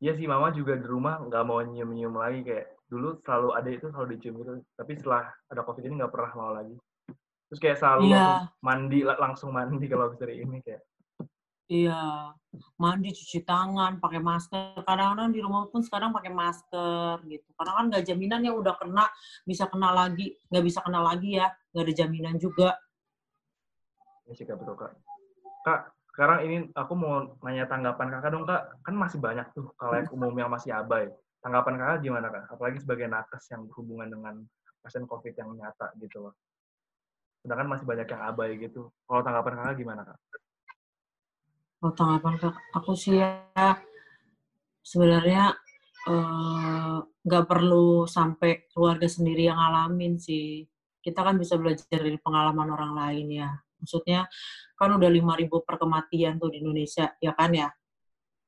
Iya 0.05 0.13
sih, 0.21 0.29
mama 0.29 0.53
juga 0.53 0.77
di 0.77 0.85
rumah 0.85 1.17
nggak 1.25 1.45
mau 1.49 1.65
nyium-nyium 1.65 2.21
lagi. 2.21 2.45
Kayak 2.45 2.77
dulu 2.93 3.17
selalu 3.25 3.49
ada 3.57 3.69
itu 3.73 3.87
selalu 3.89 4.09
dicium 4.13 4.35
gitu. 4.45 4.53
Tapi 4.77 4.93
setelah 5.01 5.33
ada 5.49 5.65
COVID 5.65 5.89
ini 5.89 5.95
nggak 6.05 6.13
pernah 6.13 6.33
mau 6.37 6.53
lagi. 6.53 6.77
Terus 7.51 7.61
kayak 7.61 7.79
selalu 7.81 8.03
Iya. 8.09 8.17
langsung 8.17 8.65
mandi, 8.65 8.99
langsung 9.05 9.51
mandi 9.53 9.87
kalau 9.87 10.07
dari 10.17 10.35
ini 10.43 10.59
kayak. 10.65 10.83
Iya, 11.65 12.37
mandi, 12.77 13.09
cuci 13.09 13.41
tangan, 13.41 13.97
pakai 13.97 14.21
masker. 14.21 14.85
Kadang-kadang 14.85 15.33
di 15.33 15.41
rumah 15.41 15.65
pun 15.73 15.81
sekarang 15.81 16.13
pakai 16.13 16.29
masker 16.29 17.25
gitu. 17.25 17.49
Karena 17.57 17.73
kan 17.73 17.85
nggak 17.89 18.05
jaminan 18.05 18.45
ya 18.45 18.53
udah 18.53 18.77
kena, 18.77 19.09
bisa 19.49 19.65
kena 19.73 19.89
lagi. 19.97 20.37
Nggak 20.53 20.65
bisa 20.65 20.85
kena 20.85 21.01
lagi 21.01 21.41
ya, 21.41 21.49
nggak 21.73 21.85
ada 21.89 21.95
jaminan 21.97 22.37
juga. 22.37 22.77
Ini 24.29 24.37
sih 24.37 24.45
kak 24.45 24.61
betul 24.61 24.77
kak. 24.77 24.93
Kak, 25.65 25.81
sekarang 26.13 26.39
ini 26.45 26.57
aku 26.77 26.93
mau 26.97 27.33
nanya 27.41 27.65
tanggapan 27.65 28.13
kakak 28.13 28.31
dong 28.37 28.45
kak. 28.45 28.63
Kan 28.85 28.95
masih 29.01 29.17
banyak 29.25 29.49
tuh 29.57 29.73
kalau 29.81 29.97
yang 29.97 30.09
umum 30.13 30.37
yang 30.37 30.53
masih 30.53 30.73
abai. 30.73 31.09
tanggapan 31.45 31.77
kakak 31.77 32.01
gimana 32.01 32.33
kak? 32.33 32.45
Apalagi 32.57 32.81
sebagai 32.81 33.05
nakes 33.05 33.53
yang 33.53 33.69
berhubungan 33.69 34.09
dengan 34.09 34.35
pasien 34.81 35.05
COVID 35.05 35.33
yang 35.37 35.53
nyata 35.53 35.93
gitu 36.01 36.25
loh. 36.29 36.33
Sedangkan 37.45 37.69
masih 37.69 37.85
banyak 37.85 38.09
yang 38.09 38.23
abai 38.25 38.57
gitu. 38.57 38.89
Kalau 39.05 39.21
tanggapan 39.21 39.53
kakak 39.61 39.77
gimana 39.77 40.01
kak? 40.09 40.19
Kalau 41.77 41.93
tanggapan 41.93 42.35
kak, 42.41 42.57
aku 42.73 42.97
sih 42.97 43.21
ya 43.21 43.45
sebenarnya 44.81 45.53
eh, 46.09 46.97
nggak 47.05 47.45
uh, 47.45 47.49
perlu 47.49 48.09
sampai 48.09 48.65
keluarga 48.73 49.05
sendiri 49.05 49.53
yang 49.53 49.61
ngalamin 49.61 50.17
sih. 50.17 50.65
Kita 51.05 51.21
kan 51.21 51.37
bisa 51.37 51.61
belajar 51.61 51.85
dari 51.85 52.17
pengalaman 52.17 52.73
orang 52.73 52.97
lain 52.97 53.27
ya. 53.45 53.53
Maksudnya 53.77 54.25
kan 54.81 54.97
udah 54.97 55.13
5.000 55.13 55.61
per 55.61 55.77
kematian 55.77 56.41
tuh 56.41 56.49
di 56.49 56.65
Indonesia, 56.65 57.13
ya 57.21 57.37
kan 57.37 57.53
ya? 57.53 57.69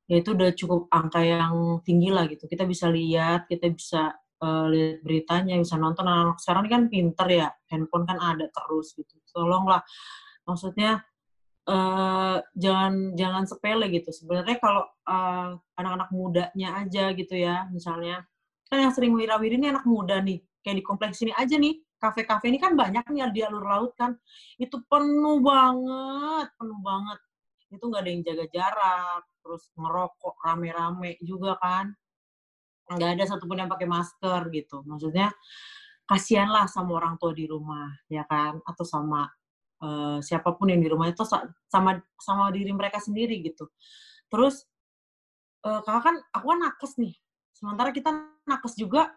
Ya 0.08 0.16
itu 0.24 0.32
udah 0.32 0.56
cukup 0.56 0.88
angka 0.88 1.20
yang 1.20 1.84
tinggi 1.84 2.08
lah 2.08 2.24
gitu. 2.32 2.48
Kita 2.48 2.64
bisa 2.64 2.88
lihat, 2.88 3.44
kita 3.44 3.68
bisa 3.68 4.16
uh, 4.42 4.66
lihat 4.70 5.04
beritanya, 5.06 5.56
bisa 5.60 5.76
nonton. 5.76 6.06
Anak-anak 6.06 6.38
sekarang 6.42 6.64
kan 6.66 6.82
pinter 6.92 7.28
ya, 7.28 7.48
handphone 7.70 8.04
kan 8.08 8.18
ada 8.20 8.46
terus 8.50 8.96
gitu. 8.96 9.14
Tolonglah, 9.30 9.84
maksudnya 10.48 11.04
uh, 11.68 12.40
jangan 12.56 13.12
jangan 13.16 13.44
sepele 13.44 13.86
gitu. 13.92 14.10
Sebenarnya 14.12 14.56
kalau 14.60 14.84
uh, 15.08 15.56
anak-anak 15.76 16.08
mudanya 16.12 16.82
aja 16.82 17.12
gitu 17.12 17.34
ya, 17.36 17.68
misalnya 17.68 18.24
kan 18.66 18.82
yang 18.82 18.92
sering 18.92 19.14
wirawiri 19.14 19.60
ini 19.60 19.70
anak 19.70 19.86
muda 19.86 20.18
nih, 20.24 20.42
kayak 20.64 20.76
di 20.80 20.84
kompleks 20.84 21.22
ini 21.22 21.30
aja 21.36 21.54
nih, 21.54 21.78
kafe-kafe 21.96 22.52
ini 22.52 22.58
kan 22.60 22.76
banyak 22.76 23.04
nih 23.08 23.28
di 23.32 23.40
alur 23.40 23.64
laut 23.64 23.92
kan 23.96 24.12
itu 24.60 24.76
penuh 24.84 25.40
banget 25.40 26.52
penuh 26.60 26.80
banget 26.84 27.18
itu 27.72 27.82
nggak 27.82 28.02
ada 28.04 28.10
yang 28.12 28.22
jaga 28.22 28.46
jarak 28.52 29.22
terus 29.40 29.62
ngerokok 29.74 30.34
rame-rame 30.44 31.16
juga 31.24 31.56
kan 31.58 31.90
nggak 32.86 33.10
ada 33.18 33.24
satupun 33.26 33.58
yang 33.62 33.70
pakai 33.70 33.88
masker 33.88 34.40
gitu. 34.54 34.82
Maksudnya 34.86 35.34
kasihanlah 36.06 36.70
sama 36.70 37.02
orang 37.02 37.18
tua 37.18 37.34
di 37.34 37.44
rumah 37.50 37.90
ya 38.06 38.22
kan? 38.26 38.62
Atau 38.62 38.86
sama 38.86 39.26
uh, 39.82 40.18
siapa 40.22 40.54
pun 40.54 40.70
yang 40.70 40.80
di 40.82 40.88
rumah 40.90 41.10
itu 41.10 41.26
sama 41.66 41.98
sama 42.18 42.44
diri 42.54 42.70
mereka 42.70 43.02
sendiri 43.02 43.42
gitu. 43.42 43.66
Terus 44.30 44.66
uh, 45.66 45.82
kakak 45.82 46.02
kan 46.06 46.16
aku 46.30 46.46
kan 46.54 46.58
nakes 46.62 46.92
nih. 47.02 47.14
Sementara 47.56 47.90
kita 47.90 48.10
nakes 48.46 48.78
juga 48.78 49.10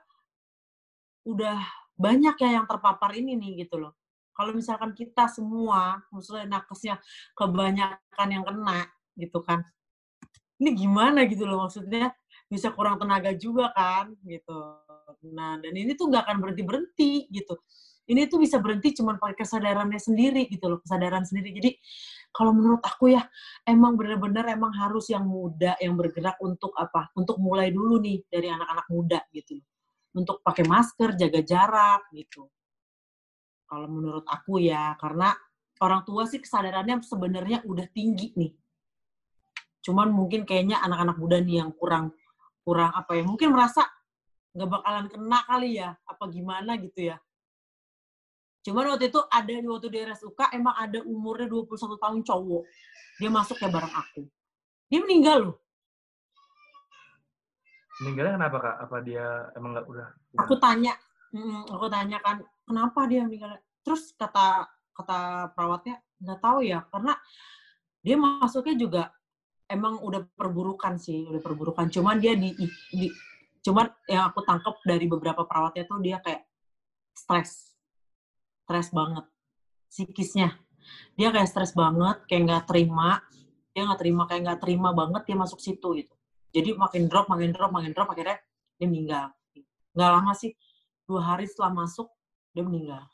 udah 1.28 1.60
banyak 2.00 2.36
ya 2.40 2.50
yang 2.62 2.66
terpapar 2.66 3.12
ini 3.14 3.36
nih 3.36 3.68
gitu 3.68 3.78
loh. 3.78 3.94
Kalau 4.32 4.56
misalkan 4.56 4.96
kita 4.96 5.28
semua, 5.28 6.00
maksudnya 6.16 6.48
nakesnya 6.48 6.96
kebanyakan 7.36 8.30
yang 8.32 8.48
kena 8.48 8.88
gitu 9.20 9.44
kan, 9.44 9.68
ini 10.64 10.76
gimana 10.76 11.28
gitu 11.28 11.48
loh 11.48 11.68
maksudnya 11.68 12.16
bisa 12.50 12.74
kurang 12.74 12.98
tenaga 12.98 13.32
juga 13.38 13.70
kan 13.72 14.12
gitu. 14.26 14.58
Nah 15.32 15.62
dan 15.62 15.74
ini 15.74 15.94
tuh 15.94 16.10
nggak 16.10 16.26
akan 16.26 16.38
berhenti 16.42 16.64
berhenti 16.66 17.12
gitu. 17.30 17.56
Ini 18.10 18.26
tuh 18.26 18.42
bisa 18.42 18.58
berhenti 18.58 18.98
cuma 18.98 19.22
pakai 19.22 19.38
kesadarannya 19.38 20.02
sendiri 20.02 20.50
gitu 20.50 20.66
loh, 20.66 20.82
kesadaran 20.82 21.22
sendiri. 21.30 21.54
Jadi 21.54 21.72
kalau 22.34 22.58
menurut 22.58 22.82
aku 22.82 23.14
ya 23.14 23.22
emang 23.70 23.94
bener-bener 23.94 24.50
emang 24.50 24.74
harus 24.74 25.14
yang 25.14 25.30
muda 25.30 25.78
yang 25.78 25.94
bergerak 25.94 26.42
untuk 26.42 26.74
apa? 26.74 27.14
Untuk 27.14 27.38
mulai 27.38 27.70
dulu 27.70 28.02
nih 28.02 28.26
dari 28.26 28.50
anak-anak 28.50 28.88
muda 28.90 29.22
gitu 29.30 29.62
untuk 30.16 30.42
pakai 30.42 30.66
masker, 30.66 31.14
jaga 31.14 31.42
jarak 31.46 32.02
gitu. 32.14 32.50
Kalau 33.70 33.86
menurut 33.86 34.26
aku 34.26 34.58
ya, 34.58 34.98
karena 34.98 35.30
orang 35.80 36.02
tua 36.02 36.26
sih 36.26 36.42
kesadarannya 36.42 37.06
sebenarnya 37.06 37.62
udah 37.70 37.86
tinggi 37.94 38.34
nih. 38.34 38.52
Cuman 39.86 40.10
mungkin 40.10 40.44
kayaknya 40.44 40.82
anak-anak 40.82 41.18
muda 41.22 41.38
nih 41.40 41.62
yang 41.62 41.72
kurang 41.78 42.12
kurang 42.70 42.94
apa 42.94 43.18
ya, 43.18 43.26
mungkin 43.26 43.50
merasa 43.50 43.90
nggak 44.54 44.70
bakalan 44.70 45.06
kena 45.10 45.40
kali 45.50 45.82
ya, 45.82 45.90
apa 46.06 46.24
gimana 46.30 46.78
gitu 46.78 47.10
ya. 47.10 47.18
Cuman 48.62 48.94
waktu 48.94 49.10
itu 49.10 49.18
ada 49.26 49.50
di 49.50 49.66
waktu 49.66 49.88
di 49.90 49.98
RSUK 50.06 50.54
emang 50.54 50.78
ada 50.78 51.02
umurnya 51.02 51.50
21 51.50 51.98
tahun 51.98 52.20
cowok. 52.22 52.64
Dia 53.18 53.30
masuk 53.34 53.58
ya 53.58 53.70
bareng 53.74 53.96
aku. 53.98 54.22
Dia 54.94 55.00
meninggal 55.02 55.38
loh 55.50 55.56
meninggalnya 58.00 58.40
kenapa 58.40 58.58
kak? 58.64 58.76
Apa 58.88 58.98
dia 59.04 59.26
emang 59.54 59.76
nggak 59.76 59.88
udah? 59.88 60.08
Aku 60.40 60.56
tanya, 60.58 60.96
mm, 61.36 61.68
aku 61.68 61.86
tanya 61.92 62.18
kan, 62.24 62.38
kenapa 62.64 63.00
dia 63.12 63.28
meninggal? 63.28 63.60
Terus 63.84 64.16
kata 64.16 64.72
kata 64.96 65.52
perawatnya 65.56 66.00
nggak 66.20 66.40
tahu 66.40 66.60
ya, 66.64 66.84
karena 66.92 67.14
dia 68.04 68.16
masuknya 68.16 68.76
juga 68.80 69.04
emang 69.70 70.02
udah 70.02 70.26
perburukan 70.34 70.98
sih, 70.98 71.30
udah 71.30 71.40
perburukan. 71.40 71.88
Cuman 71.94 72.18
dia 72.18 72.34
di, 72.34 72.52
di 72.92 73.08
cuman 73.62 73.86
yang 74.10 74.34
aku 74.34 74.42
tangkap 74.44 74.82
dari 74.82 75.06
beberapa 75.06 75.46
perawatnya 75.46 75.86
tuh 75.86 76.02
dia 76.02 76.18
kayak 76.20 76.44
stres, 77.14 77.78
stres 78.66 78.90
banget, 78.90 79.26
psikisnya. 79.88 80.58
Dia 81.14 81.30
kayak 81.30 81.48
stres 81.48 81.78
banget, 81.78 82.26
kayak 82.26 82.42
nggak 82.50 82.66
terima, 82.66 83.22
dia 83.72 83.86
nggak 83.86 84.00
terima, 84.02 84.24
kayak 84.26 84.42
nggak 84.50 84.62
terima 84.66 84.90
banget 84.92 85.22
dia 85.30 85.38
masuk 85.38 85.62
situ 85.62 85.94
gitu 86.02 86.16
jadi 86.54 86.74
makin 86.76 87.06
drop 87.10 87.30
makin 87.30 87.54
drop 87.54 87.72
makin 87.74 87.92
drop 87.94 88.10
akhirnya 88.10 88.38
dia 88.78 88.88
meninggal 88.90 89.26
nggak 89.94 90.10
lama 90.10 90.34
sih 90.34 90.54
dua 91.06 91.22
hari 91.34 91.46
setelah 91.46 91.86
masuk 91.86 92.10
dia 92.54 92.66
meninggal 92.66 93.06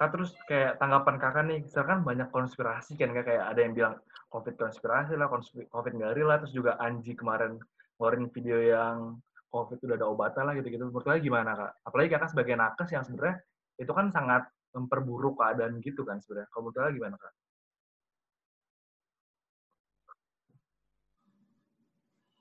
kak 0.00 0.16
terus 0.16 0.32
kayak 0.48 0.80
tanggapan 0.80 1.16
kakak 1.20 1.44
nih 1.44 1.60
misalkan 1.60 2.00
banyak 2.00 2.32
konspirasi 2.32 2.96
kan 2.96 3.12
kayak 3.12 3.52
ada 3.52 3.60
yang 3.60 3.76
bilang 3.76 3.94
covid 4.32 4.56
konspirasi 4.56 5.12
lah 5.12 5.28
covid 5.68 5.92
nggak 5.92 6.16
real 6.16 6.32
lah 6.32 6.40
terus 6.40 6.56
juga 6.56 6.80
Anji 6.80 7.12
kemarin 7.12 7.60
ngeluarin 8.00 8.32
video 8.32 8.56
yang 8.64 9.20
covid 9.50 9.78
udah 9.82 9.96
ada 9.98 10.06
obatnya 10.06 10.42
lah 10.46 10.54
gitu-gitu. 10.56 10.88
Menurut 10.88 11.04
kalian 11.04 11.22
gimana 11.26 11.50
kak? 11.58 11.72
Apalagi 11.84 12.08
kakak 12.14 12.30
sebagai 12.32 12.54
nakes 12.56 12.88
yang 12.94 13.04
sebenarnya 13.04 13.36
itu 13.76 13.92
kan 13.92 14.06
sangat 14.14 14.42
memperburuk 14.70 15.34
keadaan 15.36 15.82
gitu 15.82 16.06
kan 16.06 16.22
sebenarnya. 16.22 16.48
Kalau 16.54 16.62
menurut 16.70 16.76
kalian 16.78 16.94
gimana 16.96 17.16
kak? 17.18 17.32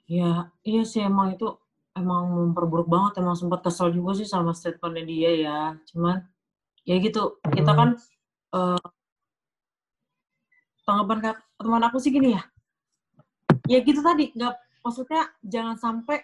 Ya, 0.09 0.49
iya 0.65 0.81
sih 0.85 1.05
emang 1.05 1.37
itu 1.37 1.45
emang 1.93 2.33
memperburuk 2.33 2.89
banget, 2.89 3.21
emang 3.21 3.37
sempat 3.37 3.61
kesel 3.61 3.93
juga 3.93 4.17
sih 4.17 4.25
sama 4.25 4.57
statementnya 4.57 5.05
dia 5.05 5.31
ya. 5.37 5.59
Cuman 5.89 6.17
ya 6.87 6.95
gitu, 6.99 7.39
kita 7.43 7.71
kan 7.71 7.89
uh, 8.55 8.81
tanggapan 10.83 11.35
teman 11.59 11.83
aku 11.85 11.97
sih 12.01 12.11
gini 12.11 12.35
ya. 12.35 12.43
Ya 13.69 13.79
gitu 13.85 14.01
tadi, 14.01 14.33
nggak 14.33 14.55
maksudnya 14.81 15.29
jangan 15.45 15.77
sampai 15.77 16.23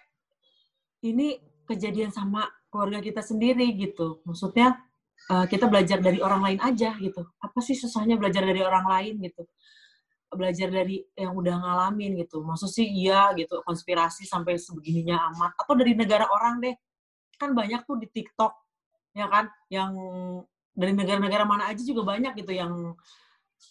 ini 1.06 1.38
kejadian 1.68 2.10
sama 2.10 2.46
keluarga 2.70 2.98
kita 3.04 3.22
sendiri 3.22 3.70
gitu. 3.78 4.22
Maksudnya 4.26 4.74
uh, 5.30 5.46
kita 5.46 5.70
belajar 5.70 6.02
dari 6.02 6.18
orang 6.18 6.42
lain 6.42 6.60
aja 6.62 6.96
gitu. 6.98 7.22
Apa 7.38 7.58
sih 7.62 7.78
susahnya 7.78 8.18
belajar 8.18 8.42
dari 8.42 8.62
orang 8.62 8.86
lain 8.88 9.14
gitu? 9.22 9.46
belajar 10.36 10.68
dari 10.68 11.00
yang 11.14 11.32
udah 11.38 11.54
ngalamin 11.62 12.18
gitu. 12.18 12.42
Maksud 12.42 12.70
sih 12.70 12.86
iya 12.86 13.30
gitu, 13.38 13.62
konspirasi 13.62 14.26
sampai 14.26 14.58
sebegininya 14.58 15.30
amat. 15.32 15.54
Atau 15.62 15.78
dari 15.78 15.94
negara 15.94 16.26
orang 16.26 16.58
deh. 16.58 16.74
Kan 17.36 17.52
banyak 17.52 17.84
tuh 17.84 18.00
di 18.00 18.08
TikTok, 18.08 18.52
ya 19.16 19.26
kan? 19.32 19.48
Yang 19.72 19.90
dari 20.76 20.92
negara-negara 20.92 21.48
mana 21.48 21.72
aja 21.72 21.80
juga 21.80 22.04
banyak 22.04 22.36
gitu 22.36 22.52
yang 22.52 22.92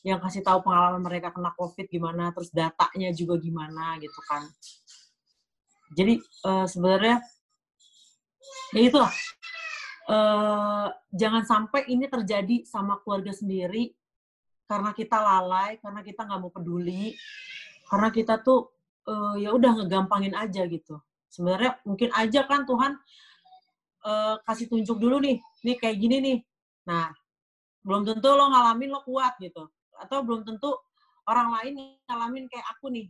yang 0.02 0.18
kasih 0.18 0.42
tahu 0.42 0.66
pengalaman 0.66 1.06
mereka 1.06 1.30
kena 1.30 1.54
COVID 1.54 1.86
gimana, 1.86 2.34
terus 2.34 2.50
datanya 2.50 3.14
juga 3.14 3.38
gimana 3.38 4.02
gitu 4.02 4.18
kan. 4.26 4.50
Jadi 5.94 6.18
uh, 6.50 6.66
sebenarnya 6.66 7.22
ya 8.74 8.82
itu 8.82 8.98
lah. 8.98 9.14
Uh, 10.06 10.90
jangan 11.10 11.42
sampai 11.50 11.90
ini 11.90 12.06
terjadi 12.06 12.62
sama 12.70 13.02
keluarga 13.02 13.34
sendiri 13.34 13.90
karena 14.70 14.94
kita 14.94 15.18
lalai, 15.18 15.82
karena 15.82 16.02
kita 16.06 16.26
nggak 16.26 16.40
mau 16.42 16.54
peduli, 16.54 17.18
karena 17.90 18.10
kita 18.14 18.38
tuh 18.42 18.70
uh, 19.10 19.34
ya 19.38 19.50
udah 19.54 19.82
ngegampangin 19.82 20.38
aja 20.38 20.66
gitu. 20.70 21.02
Sebenarnya 21.30 21.82
mungkin 21.86 22.14
aja 22.14 22.46
kan 22.46 22.70
Tuhan 22.70 22.98
uh, 24.06 24.38
kasih 24.46 24.70
tunjuk 24.70 25.02
dulu 25.02 25.18
nih, 25.20 25.42
nih 25.66 25.76
kayak 25.82 25.98
gini 25.98 26.18
nih. 26.22 26.38
Nah, 26.86 27.10
belum 27.82 28.06
tentu 28.06 28.30
lo 28.32 28.46
ngalamin 28.54 28.94
lo 28.94 29.02
kuat 29.02 29.36
gitu. 29.42 29.66
Atau 29.98 30.22
belum 30.22 30.46
tentu 30.46 30.72
orang 31.26 31.50
lain 31.60 31.74
ngalamin 32.06 32.46
kayak 32.48 32.68
aku 32.78 32.94
nih. 32.94 33.10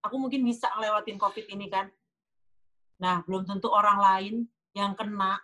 Aku 0.00 0.16
mungkin 0.16 0.40
bisa 0.42 0.72
ngelewatin 0.74 1.20
COVID 1.20 1.46
ini 1.52 1.68
kan. 1.68 1.92
Nah, 3.00 3.20
belum 3.28 3.44
tentu 3.44 3.68
orang 3.68 4.00
lain 4.00 4.34
yang 4.72 4.96
kena 4.96 5.36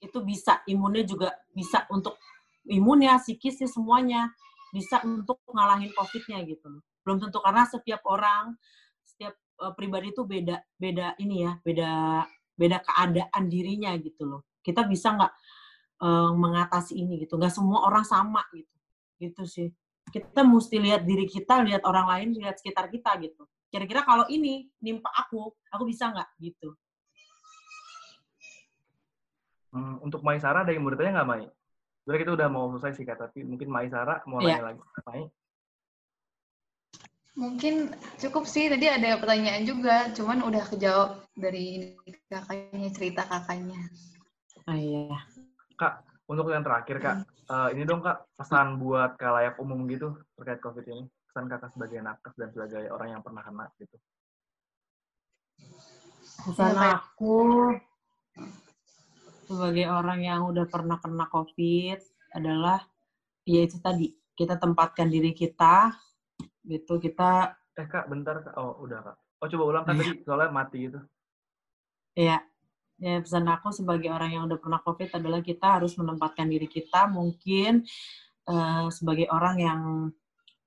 itu 0.00 0.22
bisa, 0.24 0.62
imunnya 0.70 1.04
juga 1.04 1.34
bisa 1.52 1.84
untuk 1.90 2.16
imunnya, 2.68 3.18
psikisnya, 3.18 3.66
semuanya 3.66 4.30
bisa 4.70 5.00
untuk 5.04 5.40
ngalahin 5.48 5.92
COVID-nya 5.92 6.44
gitu. 6.44 6.68
Belum 7.02 7.18
tentu 7.18 7.40
karena 7.40 7.64
setiap 7.64 8.04
orang, 8.04 8.52
setiap 9.04 9.34
uh, 9.60 9.72
pribadi 9.72 10.12
itu 10.12 10.22
beda 10.28 10.60
beda 10.76 11.16
ini 11.18 11.48
ya, 11.48 11.56
beda 11.64 11.90
beda 12.58 12.82
keadaan 12.82 13.46
dirinya 13.46 13.94
gitu 14.02 14.26
loh. 14.26 14.42
Kita 14.58 14.82
bisa 14.84 15.14
nggak 15.14 15.32
uh, 16.02 16.34
mengatasi 16.34 16.98
ini 16.98 17.22
gitu. 17.22 17.38
Nggak 17.38 17.54
semua 17.54 17.86
orang 17.86 18.02
sama 18.02 18.42
gitu. 18.50 18.74
Gitu 19.22 19.42
sih. 19.46 19.68
Kita 20.10 20.42
mesti 20.42 20.76
lihat 20.82 21.06
diri 21.06 21.30
kita 21.30 21.62
lihat 21.62 21.86
orang 21.86 22.10
lain 22.10 22.28
lihat 22.42 22.58
sekitar 22.58 22.90
kita 22.90 23.14
gitu. 23.22 23.46
Kira-kira 23.70 24.02
kalau 24.02 24.26
ini 24.26 24.66
nimpa 24.82 25.12
aku 25.14 25.54
aku 25.70 25.84
bisa 25.86 26.10
nggak 26.10 26.28
gitu? 26.42 26.74
Hmm, 29.68 30.00
untuk 30.00 30.24
Maisara 30.24 30.64
ada 30.64 30.72
yang 30.72 30.82
mau 30.82 30.90
nggak 30.90 31.28
Mai? 31.28 31.44
Sebenarnya 32.02 32.20
kita 32.24 32.32
udah 32.40 32.48
mau 32.48 32.64
selesai 32.72 32.96
sih 32.96 33.04
kak, 33.04 33.20
tapi 33.20 33.44
mungkin 33.44 33.68
Maisara 33.68 34.24
mau 34.24 34.40
yeah. 34.40 34.64
lagi. 34.64 34.80
Mai. 35.04 35.28
Mungkin 37.38 37.94
cukup 38.18 38.50
sih, 38.50 38.66
tadi 38.66 38.90
ada 38.90 39.14
pertanyaan 39.14 39.62
juga, 39.62 40.10
cuman 40.10 40.42
udah 40.42 40.64
kejawab 40.74 41.22
dari 41.38 41.94
kakaknya, 42.26 42.90
cerita 42.90 43.22
kakaknya. 43.30 43.78
Ah, 44.66 44.74
iya. 44.74 45.22
Kak, 45.78 46.02
untuk 46.26 46.50
yang 46.50 46.66
terakhir 46.66 46.98
kak, 46.98 47.16
eh, 47.24 47.68
ini 47.78 47.86
dong 47.86 48.02
kak 48.02 48.26
pesan 48.34 48.82
buat 48.82 49.14
kalayak 49.14 49.54
umum 49.62 49.86
gitu 49.86 50.18
terkait 50.34 50.58
COVID 50.58 50.82
ini. 50.90 51.06
Pesan 51.30 51.46
kakak 51.46 51.70
sebagai 51.70 52.02
nakes 52.02 52.34
dan 52.34 52.50
sebagai 52.50 52.90
orang 52.90 53.14
yang 53.14 53.22
pernah 53.22 53.46
kena 53.46 53.70
gitu. 53.78 53.96
Pesan 56.42 56.74
Iya, 56.74 56.98
aku 56.98 57.36
sebagai 59.46 59.86
orang 59.88 60.20
yang 60.26 60.42
udah 60.50 60.66
pernah 60.66 60.98
kena 60.98 61.30
COVID 61.30 61.98
adalah 62.34 62.82
ya 63.46 63.62
itu 63.62 63.78
tadi 63.80 64.12
kita 64.36 64.60
tempatkan 64.60 65.08
diri 65.08 65.32
kita 65.32 65.94
gitu 66.68 67.00
kita 67.00 67.56
Eh 67.78 67.86
kak, 67.86 68.10
bentar 68.10 68.42
kak. 68.42 68.58
Oh 68.58 68.74
udah 68.82 68.98
kak. 69.06 69.16
Oh 69.38 69.46
coba 69.46 69.64
ulang 69.70 69.84
kan 69.86 69.94
tadi 69.94 70.18
soalnya 70.26 70.50
mati 70.50 70.90
gitu. 70.90 70.98
ya 72.18 72.42
ya 72.98 73.22
pesan 73.22 73.46
aku 73.46 73.70
sebagai 73.70 74.10
orang 74.10 74.34
yang 74.34 74.42
udah 74.50 74.58
pernah 74.58 74.82
COVID 74.82 75.22
adalah 75.22 75.38
kita 75.38 75.78
harus 75.78 75.94
menempatkan 75.94 76.50
diri 76.50 76.66
kita 76.66 77.06
mungkin 77.06 77.86
eh, 78.50 78.86
sebagai 78.90 79.30
orang 79.30 79.56
yang 79.62 79.80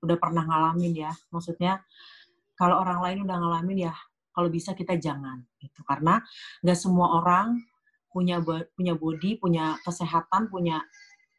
udah 0.00 0.16
pernah 0.16 0.48
ngalamin 0.48 0.96
ya 0.96 1.12
maksudnya 1.28 1.84
kalau 2.56 2.80
orang 2.80 3.04
lain 3.04 3.28
udah 3.28 3.36
ngalamin 3.36 3.84
ya 3.84 3.94
kalau 4.32 4.48
bisa 4.48 4.72
kita 4.72 4.96
jangan 4.96 5.44
gitu 5.60 5.84
karena 5.84 6.24
nggak 6.64 6.78
semua 6.80 7.20
orang 7.20 7.60
punya 8.08 8.40
punya 8.72 8.96
body 8.96 9.36
punya 9.36 9.76
kesehatan 9.84 10.48
punya 10.48 10.80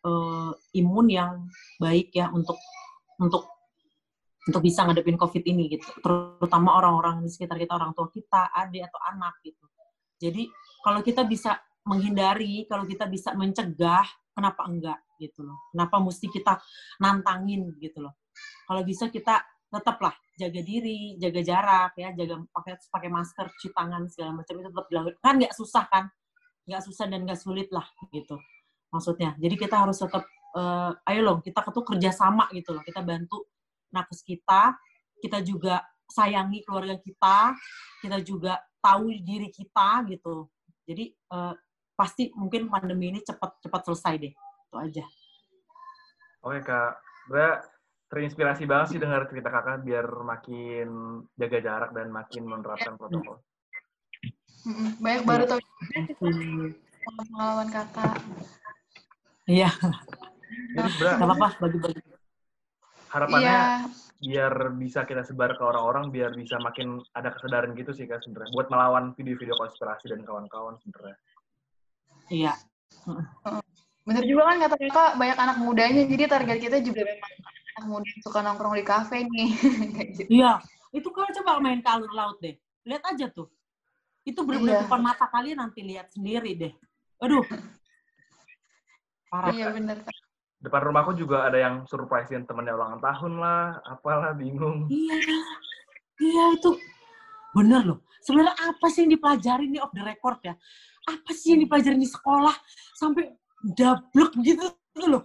eh, 0.05 0.51
imun 0.77 1.09
yang 1.09 1.49
baik 1.81 2.13
ya 2.13 2.29
untuk 2.29 2.61
untuk 3.17 3.49
untuk 4.43 4.61
bisa 4.63 4.83
ngadepin 4.83 5.15
covid 5.15 5.43
ini 5.47 5.71
gitu. 5.71 5.87
Terutama 6.03 6.75
orang-orang 6.75 7.23
di 7.23 7.29
sekitar 7.31 7.55
kita 7.55 7.79
orang 7.79 7.95
tua 7.95 8.11
kita 8.11 8.51
adik 8.51 8.91
atau 8.91 8.99
anak 9.07 9.39
gitu. 9.43 9.65
Jadi 10.19 10.47
kalau 10.83 10.99
kita 10.99 11.23
bisa 11.23 11.59
menghindari 11.83 12.67
kalau 12.67 12.87
kita 12.87 13.07
bisa 13.07 13.35
mencegah 13.35 14.03
kenapa 14.35 14.61
enggak 14.67 14.99
gitu 15.19 15.43
loh. 15.43 15.71
Kenapa 15.71 15.99
mesti 15.99 16.27
kita 16.27 16.59
nantangin 16.99 17.71
gitu 17.79 18.03
loh. 18.03 18.19
Kalau 18.67 18.81
bisa 18.83 19.07
kita 19.07 19.43
tetaplah 19.73 20.13
jaga 20.37 20.61
diri 20.61 21.17
jaga 21.17 21.41
jarak 21.41 21.91
ya 21.97 22.13
jaga 22.13 22.45
pakai 22.53 22.73
pakai 22.77 23.09
masker 23.09 23.45
cuci 23.57 23.69
tangan 23.73 24.05
segala 24.05 24.41
macam 24.41 24.53
itu 24.61 24.69
tetap 24.69 24.85
dilakukan 24.89 25.19
kan 25.23 25.35
nggak 25.39 25.55
susah 25.55 25.83
kan? 25.87 26.05
Nggak 26.67 26.81
susah 26.83 27.05
dan 27.07 27.19
nggak 27.23 27.39
sulit 27.39 27.69
lah 27.71 27.87
gitu 28.11 28.35
maksudnya. 28.93 29.33
Jadi 29.39 29.55
kita 29.57 29.75
harus 29.81 29.97
tetap 29.97 30.23
eh, 30.55 30.91
ayo 31.09 31.21
loh 31.25 31.37
kita 31.41 31.59
tuh 31.63 31.83
kerjasama 31.83 32.51
gitu 32.53 32.75
loh. 32.77 32.83
Kita 32.85 33.01
bantu 33.01 33.52
nakes 33.93 34.25
kita 34.25 34.73
kita 35.21 35.39
juga 35.45 35.85
sayangi 36.09 36.65
keluarga 36.67 36.99
kita 36.99 37.55
kita 38.03 38.17
juga 38.25 38.59
tahu 38.83 39.15
diri 39.23 39.47
kita 39.47 40.03
gitu. 40.11 40.51
Jadi 40.83 41.15
eh, 41.15 41.53
pasti 41.95 42.27
mungkin 42.35 42.67
pandemi 42.67 43.13
ini 43.15 43.23
cepat 43.23 43.63
cepat 43.63 43.81
selesai 43.87 44.13
deh. 44.19 44.33
Itu 44.67 44.75
aja. 44.75 45.05
Oke 46.43 46.59
kak, 46.59 46.99
gue 47.31 47.47
terinspirasi 48.11 48.67
banget 48.67 48.87
sih 48.93 48.99
dengar 48.99 49.25
cerita 49.31 49.47
kakak 49.47 49.87
biar 49.87 50.05
makin 50.21 50.87
jaga 51.39 51.59
jarak 51.63 51.89
dan 51.95 52.11
makin 52.11 52.43
menerapkan 52.43 52.99
protokol. 52.99 53.39
Banyak 54.99 55.23
baru 55.23 55.43
tahu 55.47 55.59
juga 55.63 55.99
Hmm. 56.23 56.71
pengalaman 57.03 57.67
kakak. 57.71 58.15
iya. 59.47 59.69
Jadi 60.75 60.89
nggak 60.99 61.19
apa-apa 61.19 61.47
bagi-bagi 61.59 62.12
harapannya 63.13 63.53
Iya, 63.53 63.63
biar 64.23 64.53
bisa 64.79 65.05
kita 65.05 65.21
sebar 65.21 65.53
ke 65.53 65.63
orang-orang 65.63 66.09
biar 66.09 66.33
bisa 66.33 66.57
makin 66.57 66.97
ada 67.13 67.29
kesadaran 67.29 67.77
gitu 67.77 67.93
sih 67.93 68.09
kak 68.09 68.25
sebenarnya 68.25 68.55
buat 68.55 68.67
melawan 68.73 69.13
video-video 69.13 69.53
konspirasi 69.59 70.09
dan 70.09 70.25
kawan-kawan 70.25 70.79
sebenarnya. 70.81 71.17
iya 72.31 72.53
bener 74.07 74.23
juga 74.27 74.51
kan 74.51 74.57
kata 74.67 74.75
kakak 74.79 75.11
banyak 75.15 75.37
anak 75.39 75.57
mudanya, 75.63 76.03
jadi 76.07 76.23
target 76.27 76.57
kita 76.59 76.77
juga 76.83 77.01
memang 77.07 77.31
anak 77.79 77.87
muda 77.89 78.05
yang 78.05 78.21
suka 78.23 78.39
nongkrong 78.43 78.75
di 78.75 78.85
kafe 78.85 79.17
nih. 79.27 79.49
Kayak 79.95 80.07
gitu. 80.17 80.29
Iya, 80.29 80.51
itu 80.91 81.07
kalau 81.09 81.29
coba 81.41 81.51
main 81.63 81.79
ke 81.79 81.89
alur 81.89 82.11
laut 82.11 82.37
deh. 82.43 82.55
Lihat 82.83 83.03
aja 83.15 83.25
tuh. 83.31 83.47
Itu 84.27 84.43
benar-benar 84.43 84.75
Iya. 84.75 84.83
depan 84.87 85.01
mata 85.03 85.25
kalian 85.31 85.57
nanti 85.59 85.79
lihat 85.83 86.11
sendiri 86.11 86.51
deh. 86.55 86.73
Aduh. 87.23 87.43
Parah. 89.31 89.51
Iya 89.51 89.71
bener. 89.73 89.97
Depan 90.63 90.79
rumahku 90.79 91.11
juga 91.19 91.43
ada 91.43 91.59
yang 91.59 91.83
surprisein 91.83 92.47
temennya 92.47 92.71
ulang 92.79 93.03
tahun 93.03 93.35
lah, 93.35 93.83
apalah 93.83 94.31
bingung. 94.31 94.87
Iya. 94.87 95.19
Iya 96.23 96.43
itu 96.55 96.71
bener 97.51 97.83
loh. 97.83 97.99
Sebenarnya 98.23 98.55
apa 98.71 98.87
sih 98.87 99.03
yang 99.03 99.11
dipelajarin 99.19 99.69
nih 99.75 99.83
off 99.83 99.91
the 99.91 99.99
record 99.99 100.39
ya? 100.39 100.55
Apa 101.03 101.31
sih 101.35 101.51
yang 101.51 101.67
dipelajarin 101.67 101.99
di 101.99 102.07
sekolah 102.07 102.55
sampai 102.95 103.35
dablek 103.75 104.31
gitu 104.39 104.71
tuh 104.95 105.07
loh. 105.11 105.23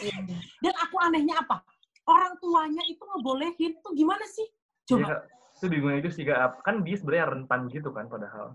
Iya. 0.00 0.24
Dan 0.64 0.74
aku 0.80 0.96
anehnya 1.04 1.36
apa? 1.44 1.60
Orang 2.08 2.40
tuanya 2.40 2.80
itu 2.88 3.04
ngebolehin 3.04 3.76
tuh 3.84 3.92
gimana 3.92 4.24
sih? 4.24 4.48
Coba. 4.88 5.20
Kak. 5.20 5.22
itu 5.58 5.66
bingungnya 5.66 5.98
itu 6.06 6.10
sih 6.14 6.22
kan 6.62 6.86
dia 6.86 6.96
sebenarnya 6.96 7.34
rentan 7.34 7.66
gitu 7.68 7.90
kan 7.90 8.06
padahal. 8.06 8.54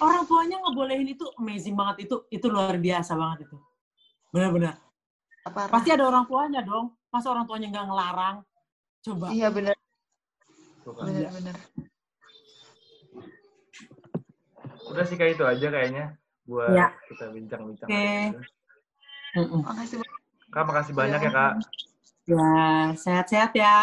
Orang 0.00 0.24
tuanya 0.24 0.56
ngebolehin 0.64 1.08
itu 1.12 1.28
amazing 1.36 1.76
banget 1.76 2.08
itu 2.08 2.16
itu 2.32 2.46
luar 2.48 2.76
biasa 2.80 3.12
banget 3.14 3.48
itu. 3.48 3.56
Benar-benar. 4.32 4.80
Pasti 5.44 5.88
ada 5.92 6.04
orang 6.08 6.24
tuanya 6.24 6.60
dong. 6.64 6.96
Masa 7.12 7.28
orang 7.28 7.44
tuanya 7.44 7.68
nggak 7.68 7.86
ngelarang? 7.90 8.36
Coba. 9.04 9.26
Iya 9.32 9.48
bener, 9.52 9.76
bener. 10.84 11.56
Udah 14.90 15.04
sih 15.06 15.14
kayak 15.14 15.38
itu 15.38 15.44
aja 15.46 15.66
kayaknya 15.70 16.04
buat 16.48 16.74
Iya. 16.74 16.88
kita 17.06 17.30
bincang-bincang. 17.30 17.88
Ini. 17.88 18.34
Mm-mm. 19.38 19.62
Makasih 19.62 19.96
banyak. 20.02 20.18
Kak, 20.50 20.64
makasih 20.66 20.94
banyak 20.98 21.20
ya 21.22 21.30
kak. 21.30 21.52
Ya, 22.26 22.50
sehat-sehat 22.98 23.52
ya. 23.54 23.78